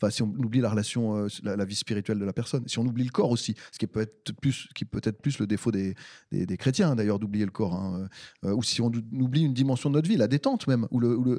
Enfin, 0.00 0.10
si 0.10 0.22
on 0.22 0.28
oublie 0.28 0.60
la 0.60 0.70
relation, 0.70 1.24
euh, 1.24 1.28
la, 1.42 1.64
vie 1.64 1.74
spirituelle 1.74 2.18
de 2.18 2.24
la 2.24 2.32
personne, 2.32 2.66
si 2.66 2.78
on 2.78 2.86
oublie 2.86 3.04
le 3.04 3.10
corps 3.10 3.30
aussi, 3.30 3.54
ce 3.70 3.78
qui 3.78 3.86
peut 3.86 4.00
être 4.00 4.32
plus, 4.40 4.68
qui 4.74 4.84
peut 4.84 5.00
être 5.02 5.20
plus 5.20 5.38
le 5.38 5.46
défaut 5.46 5.70
des, 5.70 5.94
des, 6.32 6.56
chrétiens 6.56 6.94
d'ailleurs 6.94 7.18
d'oublier 7.18 7.44
le 7.44 7.50
corps, 7.50 7.74
hein, 7.74 8.08
euh, 8.44 8.54
ou 8.54 8.62
si 8.62 8.80
on 8.80 8.88
ou- 8.88 9.22
oublie 9.22 9.42
une 9.42 9.52
dimension 9.52 9.90
de 9.90 9.94
notre 9.94 10.08
vie, 10.08 10.16
la 10.16 10.28
détente 10.28 10.66
même. 10.66 10.86
Euh, 10.92 11.38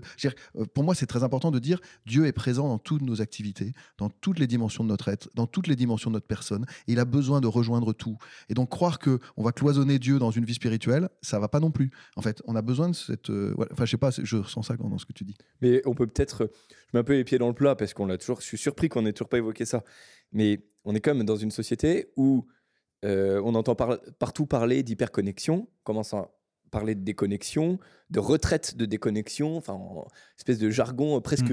pour 0.74 0.84
moi, 0.84 0.94
c'est 0.94 1.08
très 1.08 1.24
important 1.24 1.50
de 1.50 1.60
dire 1.60 1.80
Dieu 2.06 2.26
est 2.26 2.32
présent 2.32 2.68
dans 2.68 2.78
toutes 2.78 3.02
nos 3.02 3.22
activités, 3.22 3.74
dans 3.98 4.10
toutes 4.10 4.38
les 4.38 4.48
dimensions 4.48 4.84
de 4.84 4.90
notre 4.90 5.08
être, 5.08 5.30
dans 5.34 5.48
toutes 5.48 5.68
les 5.68 5.76
dimensions 5.76 6.12
de 6.12 6.16
notre 6.16 6.28
personne, 6.28 6.66
et 6.88 6.94
il 6.94 7.00
a 7.00 7.06
besoin 7.06 7.42
de 7.42 7.48
rejoindre 7.48 7.94
tout. 7.94 8.18
Et 8.50 8.54
donc 8.54 8.70
croire 8.70 9.00
que 9.00 9.20
on 9.38 9.44
va 9.44 9.52
cloisonner 9.52 9.98
Dieu 9.98 10.20
dans 10.20 10.32
une 10.32 10.46
vie 10.46 10.54
spirituelle, 10.54 11.10
ça 11.22 11.40
va 11.40 11.48
pas 11.48 11.60
non 11.60 11.72
plus. 11.72 11.92
En 12.16 12.22
fait, 12.22 12.42
on 12.46 12.56
a 12.56 12.62
besoin 12.62 12.90
de 12.90 12.96
cette, 12.96 13.30
euh, 13.30 13.56
enfin, 13.72 13.86
je 13.86 13.92
sais 13.92 13.98
pas, 13.98 14.12
je 14.12 14.38
ressens 14.38 14.64
ça 14.64 14.76
dans 14.78 14.98
ce 14.98 15.06
que 15.06 15.14
tu 15.14 15.24
dis. 15.24 15.36
Mais 15.62 15.82
on 15.86 15.94
peut 15.94 16.08
peut-être. 16.08 16.52
Je 16.92 16.98
mets 16.98 17.02
un 17.02 17.04
peu 17.04 17.14
les 17.14 17.24
pieds 17.24 17.38
dans 17.38 17.48
le 17.48 17.54
plat 17.54 17.76
parce 17.76 17.94
qu'on 17.94 18.06
l'a 18.06 18.18
toujours. 18.18 18.42
Je 18.42 18.46
suis 18.46 18.58
surpris 18.58 18.90
qu'on 18.90 19.04
n'ait 19.04 19.14
toujours 19.14 19.30
pas 19.30 19.38
évoqué 19.38 19.66
ça. 19.66 19.84
Mais 20.34 20.60
on 20.84 20.94
est 20.96 21.00
quand 21.00 21.16
même 21.16 21.26
dans 21.26 21.36
une 21.38 21.52
société 21.52 22.12
où 22.18 22.46
euh, 23.06 23.42
on 23.46 23.56
entend 23.56 23.76
par- 23.76 24.00
partout 24.20 24.46
parler 24.46 24.84
d'hyperconnexion, 24.84 25.68
on 25.70 25.84
commence 25.84 26.14
à 26.14 26.30
parler 26.70 26.96
de 26.96 27.02
déconnexion, 27.04 27.80
de 28.10 28.20
retraite 28.20 28.78
de 28.78 28.86
déconnexion, 28.86 29.58
enfin, 29.58 29.74
en 29.74 30.08
espèce 30.38 30.58
de 30.58 30.70
jargon 30.70 31.20
presque 31.20 31.52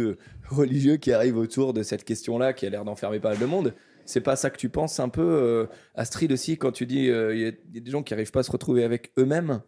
religieux 0.49 0.97
qui 0.97 1.12
arrive 1.12 1.37
autour 1.37 1.73
de 1.73 1.83
cette 1.83 2.04
question-là 2.04 2.52
qui 2.52 2.66
a 2.66 2.71
l'air 2.71 2.85
d'enfermer 2.85 3.18
pas 3.18 3.30
mal 3.30 3.38
de 3.38 3.47
monde. 3.47 3.75
C'est 4.04 4.21
pas 4.21 4.37
ça 4.37 4.49
que 4.50 4.57
tu 4.57 4.68
penses 4.68 5.00
un 5.00 5.09
peu, 5.09 5.23
euh, 5.23 5.66
Astrid 5.95 6.30
aussi, 6.33 6.57
quand 6.57 6.71
tu 6.73 6.87
dis 6.87 7.09
euh, 7.11 7.35
il 7.35 7.40
y, 7.40 7.45
a- 7.47 7.52
il 7.68 7.75
y 7.75 7.78
a 7.78 7.80
des 7.80 7.90
gens 7.90 8.02
qui 8.02 8.12
n'arrivent 8.12 8.30
pas 8.30 8.40
à 8.40 8.45
se 8.45 8.50
retrouver 8.52 8.85
avec 8.85 9.12
eux-mêmes? 9.18 9.61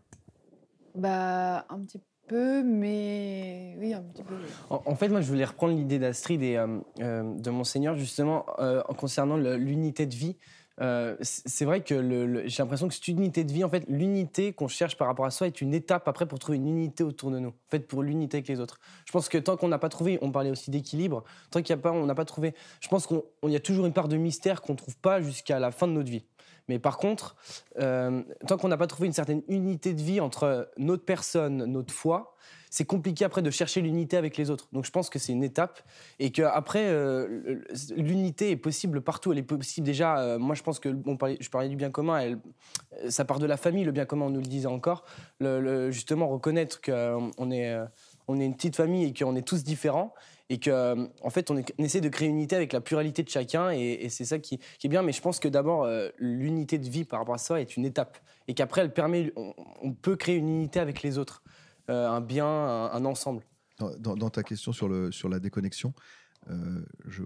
Bah, 0.95 1.67
un 1.69 1.81
petit 1.85 2.01
mais. 2.35 3.77
Oui, 3.79 3.95
un 3.95 4.03
petit 4.03 4.23
peu. 4.23 4.35
En, 4.69 4.83
en 4.85 4.95
fait, 4.95 5.09
moi, 5.09 5.21
je 5.21 5.29
voulais 5.29 5.45
reprendre 5.45 5.75
l'idée 5.75 5.99
d'Astrid 5.99 6.43
et 6.43 6.57
euh, 6.57 6.79
euh, 7.01 7.23
de 7.35 7.51
Monseigneur, 7.51 7.97
justement, 7.97 8.47
euh, 8.59 8.83
concernant 8.97 9.37
l'unité 9.37 10.07
de 10.07 10.15
vie. 10.15 10.37
Euh, 10.81 11.15
c'est 11.21 11.67
vrai 11.67 11.83
que 11.83 12.43
j'ai 12.47 12.63
l'impression 12.63 12.89
que 12.89 12.95
cette 12.95 13.09
unité 13.09 13.45
de 13.45 13.53
vie, 13.53 13.65
en 13.65 13.69
fait, 13.69 13.85
l'unité 13.89 14.55
qu'on 14.55 14.69
cherche 14.69 14.97
par 14.97 15.09
rapport 15.09 15.27
à 15.27 15.31
soi 15.31 15.47
est 15.47 15.61
une 15.61 15.75
étape 15.75 16.09
après 16.09 16.27
pour 16.27 16.39
trouver 16.39 16.57
une 16.57 16.69
unité 16.69 17.05
autour 17.05 17.31
de 17.31 17.39
nous, 17.39 17.51
en 17.51 17.71
fait, 17.71 17.81
pour 17.81 18.03
l'unité 18.03 18.39
avec 18.39 18.49
les 18.49 18.61
autres. 18.61 18.81
Je 19.05 19.13
pense 19.13 19.29
que 19.29 19.37
tant 19.37 19.59
qu'on 19.59 19.69
n'a 19.69 19.79
pas 19.79 19.91
trouvé, 19.91 20.19
on 20.23 20.31
parlait 20.31 20.51
aussi 20.51 20.71
d'équilibre, 20.71 21.23
tant 21.51 21.61
qu'il 21.61 21.71
y 21.71 21.79
a 21.79 21.83
pas, 21.83 21.93
on 21.93 22.07
n'a 22.07 22.15
pas 22.15 22.25
trouvé, 22.25 22.55
je 22.81 22.89
pense 22.89 23.07
qu'il 23.07 23.21
y 23.51 23.57
a 23.57 23.61
toujours 23.61 23.85
une 23.85 23.93
part 23.93 24.09
de 24.09 24.17
mystère 24.17 24.63
qu'on 24.63 24.73
ne 24.73 24.79
trouve 24.79 24.97
pas 24.97 25.21
jusqu'à 25.21 25.59
la 25.59 25.71
fin 25.71 25.87
de 25.87 25.93
notre 25.93 26.11
vie. 26.11 26.25
Mais 26.71 26.79
par 26.79 26.99
contre, 26.99 27.35
euh, 27.81 28.23
tant 28.47 28.57
qu'on 28.57 28.69
n'a 28.69 28.77
pas 28.77 28.87
trouvé 28.87 29.09
une 29.09 29.13
certaine 29.13 29.43
unité 29.49 29.93
de 29.93 30.01
vie 30.01 30.21
entre 30.21 30.71
notre 30.79 31.05
personne, 31.05 31.65
notre 31.65 31.93
foi, 31.93 32.37
c'est 32.71 32.85
compliqué 32.85 33.25
après 33.25 33.43
de 33.43 33.51
chercher 33.51 33.81
l'unité 33.81 34.17
avec 34.17 34.37
les 34.37 34.51
autres. 34.51 34.69
Donc 34.73 34.85
je 34.85 34.93
pense 34.93 35.11
que 35.11 35.19
c'est 35.19 35.33
une 35.33 35.43
étape 35.43 35.81
et 36.21 36.31
que 36.31 36.43
après 36.43 36.85
euh, 36.85 37.59
l'unité 37.97 38.53
est 38.53 38.57
possible 38.57 39.01
partout. 39.01 39.33
Elle 39.33 39.39
est 39.39 39.43
possible 39.43 39.85
déjà. 39.85 40.21
euh, 40.21 40.39
moi 40.39 40.55
je 40.55 40.63
pense 40.63 40.79
que 40.79 40.91
je 40.91 41.51
parlais 41.51 41.69
du 41.69 41.75
bien 41.75 41.91
commun. 41.91 42.21
Elle, 42.21 42.39
ça 43.09 43.25
part 43.25 43.41
de 43.41 43.47
la 43.47 43.57
famille. 43.57 43.83
Le 43.83 43.91
bien 43.91 44.05
commun, 44.05 44.27
on 44.27 44.31
nous 44.31 44.41
le 44.41 44.47
disait 44.47 44.69
encore. 44.69 45.05
Justement 45.89 46.29
reconnaître 46.29 46.81
qu'on 46.81 47.51
est 47.51 47.77
on 48.29 48.39
est 48.39 48.47
une 48.47 48.55
petite 48.55 48.77
famille 48.77 49.07
et 49.07 49.13
qu'on 49.13 49.35
est 49.35 49.43
tous 49.43 49.65
différents 49.65 50.15
et 50.51 50.59
que 50.59 50.69
euh, 50.69 51.07
en 51.23 51.31
fait 51.31 51.51
on, 51.51 51.63
essaie 51.79 52.01
de 52.01 52.09
créer 52.09 52.29
une 52.29 52.35
unité 52.35 52.57
avec 52.57 52.73
la 52.73 52.81
pluralité 52.81 53.23
de 53.23 53.29
chacun 53.31 53.71
et, 53.71 54.09
c'est 54.11 54.25
ça 54.25 54.39
qui, 54.39 54.61
est 54.83 54.89
bien. 54.89 55.03
Mais 55.03 55.13
je 55.13 55.23
pense 55.23 55.39
que 55.39 55.49
d'abord 55.49 55.85
euh, 55.85 56.11
l'unité 56.19 56.77
de 56.77 56.89
vie 56.89 57.05
par 57.05 57.21
rapport 57.21 57.37
à 57.37 57.39
ça 57.39 57.61
est 57.61 57.77
une 57.77 57.87
étape 57.87 58.19
et 58.49 58.55
qu'après 58.55 58.83
elle 58.83 58.93
permet, 58.93 59.33
on, 59.37 59.93
peut 59.93 60.17
créer 60.17 60.37
une 60.37 60.49
unité 60.49 60.81
avec 60.81 61.03
les 61.03 61.17
autres, 61.19 61.43
euh, 61.89 62.09
un 62.09 62.21
bien, 62.21 62.47
un, 62.47 63.05
ensemble. 63.05 63.45
Dans, 63.79 64.29
ta 64.29 64.43
question 64.43 64.73
sur, 64.73 64.89
le, 64.89 65.11
sur 65.11 65.31
la 65.31 65.39
déconnexion, 65.39 65.95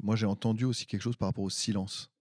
moi 0.03 0.15
j'ai 0.15 0.27
entendu 0.27 0.65
aussi 0.67 0.87
quelque 0.87 1.03
chose 1.03 1.17
par 1.17 1.29
rapport 1.29 1.43
au 1.43 1.51
silence. 1.51 2.14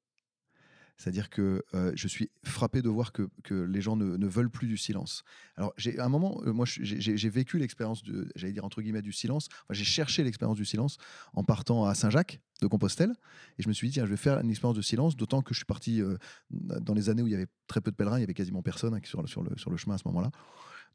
C'est-à-dire 0.98 1.30
que 1.30 1.64
euh, 1.74 1.92
je 1.96 2.08
suis 2.08 2.30
frappé 2.44 2.82
de 2.82 2.90
voir 2.90 3.12
que, 3.12 3.30
que 3.44 3.54
les 3.54 3.82
gens 3.82 3.96
ne, 3.96 4.16
ne 4.16 4.28
veulent 4.28 4.50
plus 4.50 4.68
du 4.68 4.78
silence. 4.78 5.24
Alors, 5.58 5.74
à 5.98 6.06
un 6.06 6.10
moment, 6.10 6.42
euh, 6.46 6.54
moi, 6.54 6.66
j'ai 6.68 7.30
vécu 7.30 7.58
l'expérience 7.58 8.04
j'allais 8.36 8.54
dire 8.54 8.64
entre 8.64 8.82
guillemets, 8.82 9.02
du 9.02 9.12
silence. 9.12 9.50
J'ai 9.70 9.84
cherché 9.84 10.24
l'expérience 10.24 10.58
du 10.58 10.66
silence 10.66 10.98
en 11.34 11.44
partant 11.44 11.86
à 11.86 11.96
Saint-Jacques 11.96 12.40
de 12.62 12.68
Compostelle. 12.68 13.14
Et 13.58 13.64
je 13.64 13.68
me 13.68 13.74
suis 13.74 13.88
dit, 13.88 13.96
tiens, 13.96 14.06
je 14.06 14.12
vais 14.12 14.18
faire 14.18 14.40
une 14.40 14.50
expérience 14.50 14.78
de 14.78 14.82
silence, 14.82 15.16
d'autant 15.16 15.42
que 15.42 15.54
je 15.54 15.60
suis 15.60 15.66
parti 15.66 16.02
euh, 16.02 16.18
dans 16.50 16.94
les 16.94 17.10
années 17.10 17.22
où 17.22 17.28
il 17.28 17.32
y 17.32 17.36
avait 17.36 17.48
très 17.68 17.82
peu 17.82 17.92
de 17.92 17.96
pèlerins, 17.96 18.18
il 18.20 18.22
y 18.22 18.24
avait 18.24 18.34
quasiment 18.34 18.62
personne 18.62 18.94
hein, 18.94 19.00
sur, 19.04 19.22
le- 19.22 19.28
sur, 19.28 19.44
le, 19.44 19.58
sur 19.58 19.72
le 19.72 19.78
chemin 19.78 19.96
à 19.96 19.98
ce 19.98 20.08
moment-là. 20.08 20.32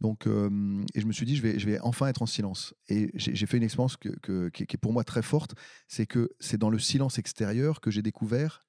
Donc, 0.00 0.26
et 0.28 1.00
je 1.00 1.07
me 1.07 1.12
suis 1.12 1.26
dit, 1.26 1.35
je 1.35 1.43
vais, 1.43 1.59
je 1.59 1.67
vais 1.67 1.81
enfin 1.81 2.07
être 2.07 2.23
en 2.23 2.26
silence. 2.26 2.73
Et 2.88 3.11
j'ai 3.17 3.47
fait 3.47 3.57
une 3.57 3.64
expérience 3.64 3.97
que, 3.97 4.49
qui 4.50 4.62
est 4.62 4.76
pour 4.76 4.93
moi 4.93 5.02
très 5.02 5.23
forte, 5.23 5.57
c'est 5.88 6.07
que 6.07 6.31
c'est 6.38 6.57
dans 6.57 6.71
le 6.71 6.78
silence 6.78 7.19
extérieur 7.19 7.81
que 7.81 7.90
j'ai 7.90 8.00
découvert 8.00 8.64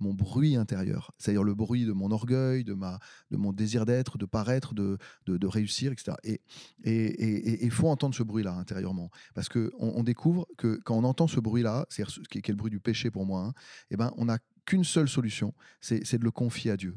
mon 0.00 0.14
bruit 0.14 0.56
intérieur, 0.56 1.12
c'est-à-dire 1.18 1.42
le 1.42 1.54
bruit 1.54 1.84
de 1.84 1.92
mon 1.92 2.10
orgueil, 2.10 2.64
de, 2.64 2.74
ma, 2.74 2.98
de 3.30 3.36
mon 3.36 3.52
désir 3.52 3.86
d'être, 3.86 4.18
de 4.18 4.26
paraître, 4.26 4.74
de, 4.74 4.98
de, 5.26 5.46
réussir, 5.46 5.92
etc. 5.92 6.16
Et 6.24 7.62
il 7.64 7.70
faut 7.70 7.88
entendre 7.88 8.14
ce 8.14 8.22
bruit-là 8.22 8.52
intérieurement, 8.54 9.10
parce 9.34 9.48
qu'on 9.48 9.70
on 9.78 10.02
découvre 10.02 10.46
que 10.56 10.80
quand 10.84 10.96
on 10.96 11.04
entend 11.04 11.26
ce 11.26 11.40
bruit-là, 11.40 11.86
c'est-à-dire 11.88 12.14
ce 12.14 12.20
qui 12.28 12.38
est, 12.38 12.48
le 12.48 12.54
bruit 12.54 12.70
du 12.70 12.80
péché 12.80 13.10
pour 13.10 13.26
moi, 13.26 13.46
hein, 13.46 13.52
eh 13.90 13.96
ben, 13.96 14.12
on 14.16 14.26
n'a 14.26 14.38
qu'une 14.64 14.84
seule 14.84 15.08
solution, 15.08 15.54
c'est 15.80 16.18
de 16.18 16.24
le 16.24 16.30
confier 16.30 16.70
à 16.70 16.76
Dieu. 16.76 16.96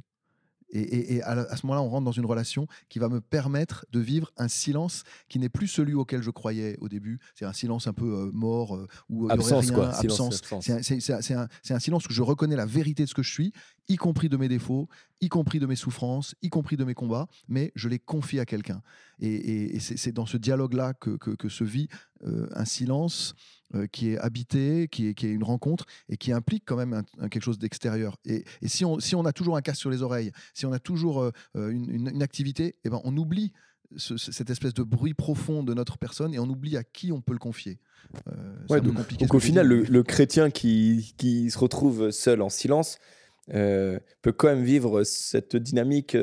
Et, 0.71 0.79
et- 0.81 1.13
et 1.15 1.23
à, 1.23 1.55
ce 1.55 1.65
moment-là, 1.65 1.81
on 1.81 1.89
rentre 1.89 2.05
dans 2.05 2.11
une 2.11 2.25
relation 2.25 2.67
qui 2.89 2.99
va 2.99 3.09
me 3.09 3.19
permettre 3.21 3.85
de 3.91 3.99
vivre 3.99 4.31
un 4.37 4.47
silence 4.47 5.03
qui 5.29 5.37
n'est 5.39 5.49
plus 5.49 5.67
celui 5.67 5.93
auquel 5.93 6.21
je 6.23 6.29
croyais 6.29 6.77
au 6.81 6.87
début. 6.89 7.19
C'est 7.35 7.45
un 7.45 7.53
silence 7.53 7.87
un 7.87 7.93
peu 7.93 8.05
euh, 8.05 8.31
mort, 8.33 8.75
euh, 8.75 8.87
aurait 9.13 9.33
Absence, 9.33 9.65
rien, 9.65 9.73
quoi. 9.75 9.93
Silence, 9.93 10.21
absence. 10.39 10.65
C'est 11.61 11.73
un, 11.73 11.79
silence 11.79 12.05
où 12.07 12.13
je 12.13 12.21
reconnais 12.21 12.55
la 12.55 12.65
vérité 12.65 13.03
de 13.03 13.09
ce 13.09 13.13
que 13.13 13.23
je 13.23 13.31
suis, 13.31 13.51
y 13.89 13.95
compris 13.97 14.29
de 14.29 14.37
mes 14.37 14.47
défauts, 14.47 14.87
y 15.19 15.29
compris 15.29 15.59
de 15.59 15.65
mes 15.65 15.75
souffrances, 15.75 16.35
y 16.41 16.49
compris 16.49 16.77
de 16.77 16.83
mes 16.85 16.93
combats, 16.93 17.27
mais 17.47 17.71
je 17.75 17.89
les 17.89 17.99
confie 17.99 18.39
à 18.39 18.45
quelqu'un. 18.45 18.81
Et, 19.19 19.79
c'est 19.79 19.97
c'est 19.97 20.11
dans 20.11 20.25
ce 20.25 20.37
dialogue-là 20.37 20.93
que, 20.93 21.11
que- 21.17 21.31
que 21.31 21.49
se 21.49 21.63
vit 21.63 21.87
euh, 22.23 22.47
un 22.53 22.65
silence 22.65 23.35
euh, 23.75 23.87
qui 23.87 24.11
est 24.11 24.17
habité, 24.17 24.87
qui 24.89 25.07
est, 25.07 25.13
qui 25.13 25.27
est 25.27 25.31
une 25.31 25.43
rencontre 25.43 25.85
et 26.09 26.17
qui 26.17 26.31
implique 26.31 26.63
quand 26.65 26.75
même 26.77 26.93
un- 26.93 27.03
un 27.19 27.29
quelque 27.29 27.43
chose 27.43 27.59
d'extérieur. 27.59 28.17
Et, 28.25 28.43
et 28.61 28.67
si, 28.67 28.83
on, 28.85 28.99
si 28.99 29.15
on 29.15 29.25
a 29.25 29.33
toujours 29.33 29.55
un 29.57 29.61
casque 29.61 29.79
sur 29.79 29.89
les 29.89 30.01
oreilles, 30.01 30.31
si 30.53 30.65
on 30.65 30.71
a 30.73 30.79
toujours 30.79 31.21
euh, 31.21 31.31
euh, 31.55 31.69
une, 31.69 31.89
une- 31.89 32.09
une 32.09 32.23
activité, 32.23 32.75
eh 32.83 32.89
ben 32.89 32.99
on 33.03 33.15
oublie 33.17 33.51
ce- 33.97 34.17
ce- 34.17 34.31
cette 34.31 34.49
espèce 34.49 34.73
de 34.73 34.83
bruit 34.83 35.13
profond 35.13 35.63
de 35.63 35.73
notre 35.73 35.97
personne 35.97 36.33
et 36.33 36.39
on 36.39 36.49
oublie 36.49 36.77
à 36.77 36.83
qui 36.83 37.11
on 37.11 37.21
peut 37.21 37.33
le 37.33 37.39
confier. 37.39 37.79
Euh, 38.27 38.31
c'est 38.67 38.73
Ouais, 38.73 38.81
donc, 38.81 38.95
donc 39.17 39.33
au 39.33 39.39
final, 39.39 39.67
le, 39.67 40.03
chrétien 40.03 40.49
qui, 40.49 41.13
qui 41.17 41.49
se 41.51 41.57
retrouve 41.57 42.11
seul 42.11 42.41
en 42.41 42.49
silence 42.49 42.97
peut 43.47 44.31
quand 44.31 44.47
même 44.47 44.63
vivre 44.63 45.03
cette 45.03 45.55
dynamique 45.55 46.15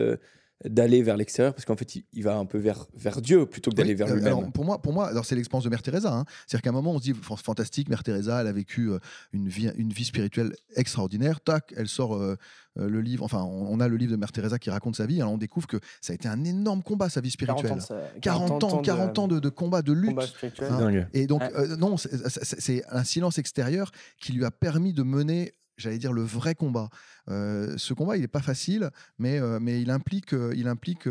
d'aller 0.64 1.02
vers 1.02 1.16
l'extérieur, 1.16 1.54
parce 1.54 1.64
qu'en 1.64 1.76
fait, 1.76 1.94
il, 1.96 2.04
il 2.12 2.24
va 2.24 2.36
un 2.36 2.44
peu 2.44 2.58
vers, 2.58 2.86
vers 2.94 3.20
Dieu 3.22 3.46
plutôt 3.46 3.70
que 3.70 3.76
d'aller 3.76 3.90
Oui, 3.90 3.94
vers 3.96 4.08
euh, 4.08 4.14
lui-même. 4.16 4.50
pour 4.52 4.64
moi, 4.64 4.82
pour 4.82 4.92
moi, 4.92 5.06
alors 5.06 5.24
c'est 5.24 5.36
l'expérience 5.36 5.62
de 5.64 5.70
Mère 5.70 5.82
Teresa. 5.82 6.12
hein. 6.12 6.24
C'est-à-dire 6.46 6.62
qu'à 6.62 6.70
un 6.70 6.72
moment, 6.72 6.92
on 6.94 6.98
se 6.98 7.04
dit 7.04 7.14
fan- 7.14 7.36
fantastique, 7.36 7.88
Mère 7.88 8.02
Teresa, 8.02 8.40
elle 8.40 8.48
a 8.48 8.52
vécu 8.52 8.90
euh, 8.90 8.98
une 9.32 9.48
vie, 9.48 9.70
une 9.76 9.92
vie 9.92 10.04
spirituelle 10.04 10.52
extraordinaire. 10.74 11.40
Tac, 11.40 11.72
elle 11.76 11.86
sort 11.86 12.16
euh, 12.16 12.36
le 12.74 13.00
livre. 13.00 13.22
Enfin, 13.24 13.42
on, 13.42 13.66
on 13.72 13.78
a 13.80 13.86
le 13.86 13.96
livre 13.96 14.10
de 14.12 14.16
Mère 14.16 14.32
Teresa 14.32 14.58
qui 14.58 14.70
raconte 14.70 14.96
sa 14.96 15.06
vie. 15.06 15.20
Alors 15.20 15.32
on 15.32 15.38
découvre 15.38 15.68
que 15.68 15.78
ça 16.00 16.12
a 16.12 16.14
été 16.14 16.26
un 16.28 16.42
énorme 16.44 16.82
combat 16.82 17.08
sa 17.08 17.20
vie 17.20 17.30
40 17.32 17.58
spirituelle. 17.58 17.78
ans, 17.78 17.86
ça- 17.86 18.18
40 18.20 18.64
ans, 18.64 18.82
40 18.82 19.18
ans 19.20 19.28
de, 19.28 19.38
de 19.38 19.48
combat, 19.48 19.82
de 19.82 19.92
lutte. 19.92 20.10
combat 20.10 20.26
spirituel. 20.26 20.68
Hein. 20.72 21.06
Et 21.14 21.26
donc, 21.28 21.42
euh, 21.42 21.76
non, 21.76 21.96
c'est 21.96 22.82
un 22.90 23.04
silence 23.04 23.38
extérieur 23.38 23.92
qui 24.20 24.32
lui 24.32 24.44
a 24.44 24.50
permis 24.50 24.92
de 24.92 25.02
mener 25.04 25.52
j'allais 25.78 25.98
dire, 25.98 26.12
le 26.12 26.22
vrai 26.22 26.54
combat. 26.54 26.88
Ce 27.28 27.92
combat, 27.94 28.16
il 28.16 28.20
n'est 28.20 28.28
pas 28.28 28.42
facile, 28.42 28.90
mais, 29.18 29.40
mais 29.60 29.80
il 29.82 29.90
implique, 29.90 30.34
il 30.54 30.66
implique 30.68 31.06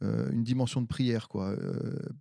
une 0.00 0.42
dimension 0.44 0.80
de 0.82 0.86
prière, 0.86 1.28
quoi. 1.28 1.56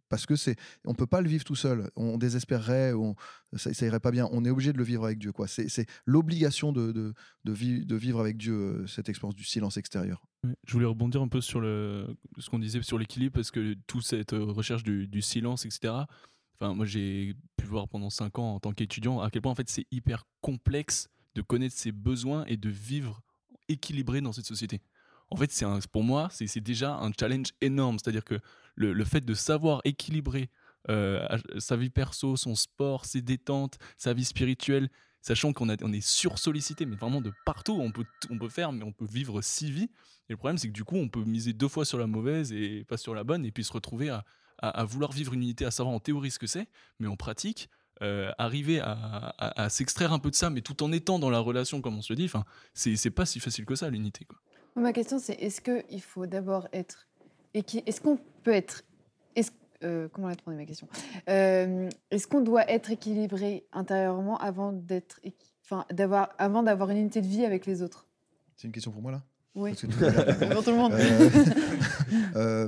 Parce 0.10 0.26
que 0.26 0.36
c'est, 0.36 0.56
on 0.86 0.94
peut 0.94 1.08
pas 1.08 1.22
le 1.22 1.30
vivre 1.30 1.44
tout 1.44 1.56
seul. 1.56 1.90
On 1.96 2.18
désespérerait, 2.18 2.94
on, 2.94 3.16
ça, 3.56 3.74
ça 3.74 3.86
irait 3.86 4.00
pas 4.00 4.12
bien. 4.12 4.28
On 4.32 4.46
est 4.46 4.50
obligé 4.50 4.72
de 4.74 4.78
le 4.78 4.84
vivre 4.84 5.06
avec 5.06 5.18
Dieu, 5.20 5.32
quoi. 5.32 5.48
C'est, 5.48 5.86
l'obligation 6.06 6.72
de, 6.72 6.92
de, 6.92 7.14
de, 7.46 7.54
vi- 7.54 7.86
de 7.86 7.96
vivre 7.96 8.20
avec 8.20 8.38
Dieu 8.38 8.86
cette 8.88 9.10
expérience 9.10 9.36
du 9.36 9.44
silence 9.44 9.78
extérieur. 9.78 10.24
Je 10.66 10.74
voulais 10.74 10.86
rebondir 10.86 11.22
un 11.22 11.28
peu 11.28 11.42
sur 11.42 11.60
le, 11.60 12.08
ce 12.38 12.50
qu'on 12.50 12.60
disait 12.60 12.82
sur 12.82 12.98
l'équilibre 12.98 13.34
parce 13.34 13.52
que 13.52 13.76
toute 13.88 14.04
cette 14.04 14.32
recherche 14.32 14.84
du, 14.84 15.08
du 15.08 15.22
silence, 15.22 15.66
etc. 15.66 15.94
Enfin, 16.62 16.74
moi, 16.74 16.86
j'ai 16.86 17.36
pu 17.58 17.66
voir 17.66 17.88
pendant 17.88 18.10
5 18.10 18.38
ans 18.40 18.54
en 18.56 18.60
tant 18.60 18.72
qu'étudiant 18.74 19.20
à 19.22 19.30
quel 19.30 19.42
point 19.42 19.52
en 19.52 19.56
fait 19.56 19.70
c'est 19.70 19.86
hyper 19.92 20.26
complexe 20.42 21.08
de 21.40 21.46
connaître 21.46 21.76
ses 21.76 21.94
besoins 21.94 22.44
et 22.48 22.58
de 22.58 22.70
vivre 22.70 23.22
équilibré 23.70 24.20
dans 24.20 24.34
cette 24.34 24.46
société. 24.46 24.82
En 25.30 25.38
fait, 25.38 25.52
c'est 25.54 25.66
pour 25.90 26.04
moi, 26.04 26.28
c'est 26.32 26.60
déjà 26.60 26.96
un 26.96 27.12
challenge 27.18 27.54
énorme. 27.62 27.98
C'est-à-dire 27.98 28.26
que 28.26 28.40
le, 28.76 29.06
fait 29.06 29.22
de 29.22 29.34
savoir 29.34 29.80
équilibrer 29.86 30.50
euh, 30.90 31.26
sa 31.58 31.78
vie 31.78 31.90
perso, 31.90 32.36
son 32.36 32.56
sport, 32.56 33.06
ses 33.06 33.22
détentes, 33.22 33.78
sa 33.96 34.14
vie 34.14 34.26
spirituelle, 34.26 34.90
sachant 35.22 35.54
qu'on 35.54 35.70
on 35.70 35.94
est 35.94 36.06
sursollicité, 36.06 36.86
mais 36.86 36.98
vraiment 36.98 37.22
de 37.22 37.32
partout. 37.46 37.78
On 37.80 37.92
peut, 37.92 38.06
on 38.30 38.38
peut 38.38 38.50
faire, 38.50 38.74
mais 38.74 38.84
on 38.84 38.92
peut 38.92 39.08
vivre 39.10 39.42
six 39.42 39.72
vies. 39.72 39.90
Et 40.28 40.34
le 40.34 40.38
problème, 40.38 40.58
c'est 40.58 40.68
que 40.68 40.74
du 40.74 40.84
coup, 40.84 40.98
on 40.98 41.08
peut 41.08 41.24
miser 41.24 41.54
deux 41.54 41.70
fois 41.70 41.86
sur 41.86 42.00
la 42.00 42.08
mauvaise 42.08 42.52
et 42.52 42.84
pas 42.84 42.98
sur 42.98 43.16
la 43.16 43.24
bonne, 43.24 43.46
et 43.46 43.52
puis 43.52 43.64
se 43.64 43.72
retrouver 43.72 44.10
à 44.62 44.84
vouloir 44.84 45.14
vivre 45.14 45.34
une 45.34 45.44
unité, 45.44 45.64
à 45.64 45.72
savoir 45.72 45.96
en 45.96 46.02
théorie 46.02 46.32
ce 46.32 46.40
que 46.40 46.48
c'est, 46.48 46.68
mais 47.00 47.08
en 47.08 47.16
pratique, 47.16 47.70
euh, 48.02 48.32
arriver 48.38 48.80
à, 48.80 48.92
à- 49.38 49.64
à 49.64 49.70
s'extraire 49.70 50.14
un 50.14 50.20
peu 50.20 50.30
de 50.30 50.36
ça, 50.36 50.50
mais 50.50 50.62
tout 50.62 50.82
en 50.84 50.92
étant 50.92 51.20
dans 51.20 51.30
la 51.30 51.40
relation, 51.40 51.82
comme 51.82 51.98
on 51.98 52.02
se 52.02 52.14
le 52.14 52.18
dit, 52.18 52.26
enfin, 52.26 52.46
c'est 52.74 52.96
c'est 52.96 53.10
pas 53.12 53.26
si 53.26 53.40
facile 53.40 53.66
que 53.66 53.76
ça, 53.76 53.90
l'unité. 53.90 54.26
quoi. 54.26 54.38
Ma 54.82 54.94
question, 54.94 55.20
c'est 55.20 55.34
est-ce 55.34 55.62
qu'il 55.62 56.02
faut 56.02 56.26
d'abord 56.26 56.68
être. 56.74 57.08
Est-ce 57.54 58.00
qu'on 58.02 58.18
peut 58.44 58.54
être. 58.54 58.84
Est-ce- 59.36 59.52
euh, 59.84 60.08
comment 60.12 60.28
la 60.28 60.36
tourner 60.36 60.58
ma 60.58 60.66
question? 60.66 60.88
Euh, 61.30 61.90
Est-ce 62.12 62.28
qu'on 62.28 62.42
doit 62.42 62.70
être 62.70 62.92
équilibré 62.92 63.66
intérieurement 63.74 64.38
avant 64.38 64.72
d'être. 64.72 65.20
Enfin, 65.66 65.86
d'avoir, 65.92 66.30
avant 66.38 66.64
d'avoir 66.64 66.90
une 66.92 66.98
unité 66.98 67.22
de 67.22 67.28
vie 67.28 67.46
avec 67.46 67.66
les 67.66 67.82
autres? 67.82 68.08
C'est 68.56 68.68
une 68.68 68.74
question 68.74 68.92
pour 68.92 69.02
moi 69.02 69.12
là? 69.12 69.24
Oui. 69.56 69.72
Pour 69.74 69.82
tout 70.64 70.72
le 70.72 70.76
monde. 70.78 70.94
Euh, 70.94 71.30
euh, 72.36 72.68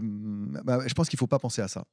bah, 0.64 0.80
je 0.88 0.94
pense 0.94 1.10
qu'il 1.10 1.20
faut 1.20 1.28
pas 1.28 1.40
penser 1.40 1.62
à 1.62 1.68
ça. 1.68 1.84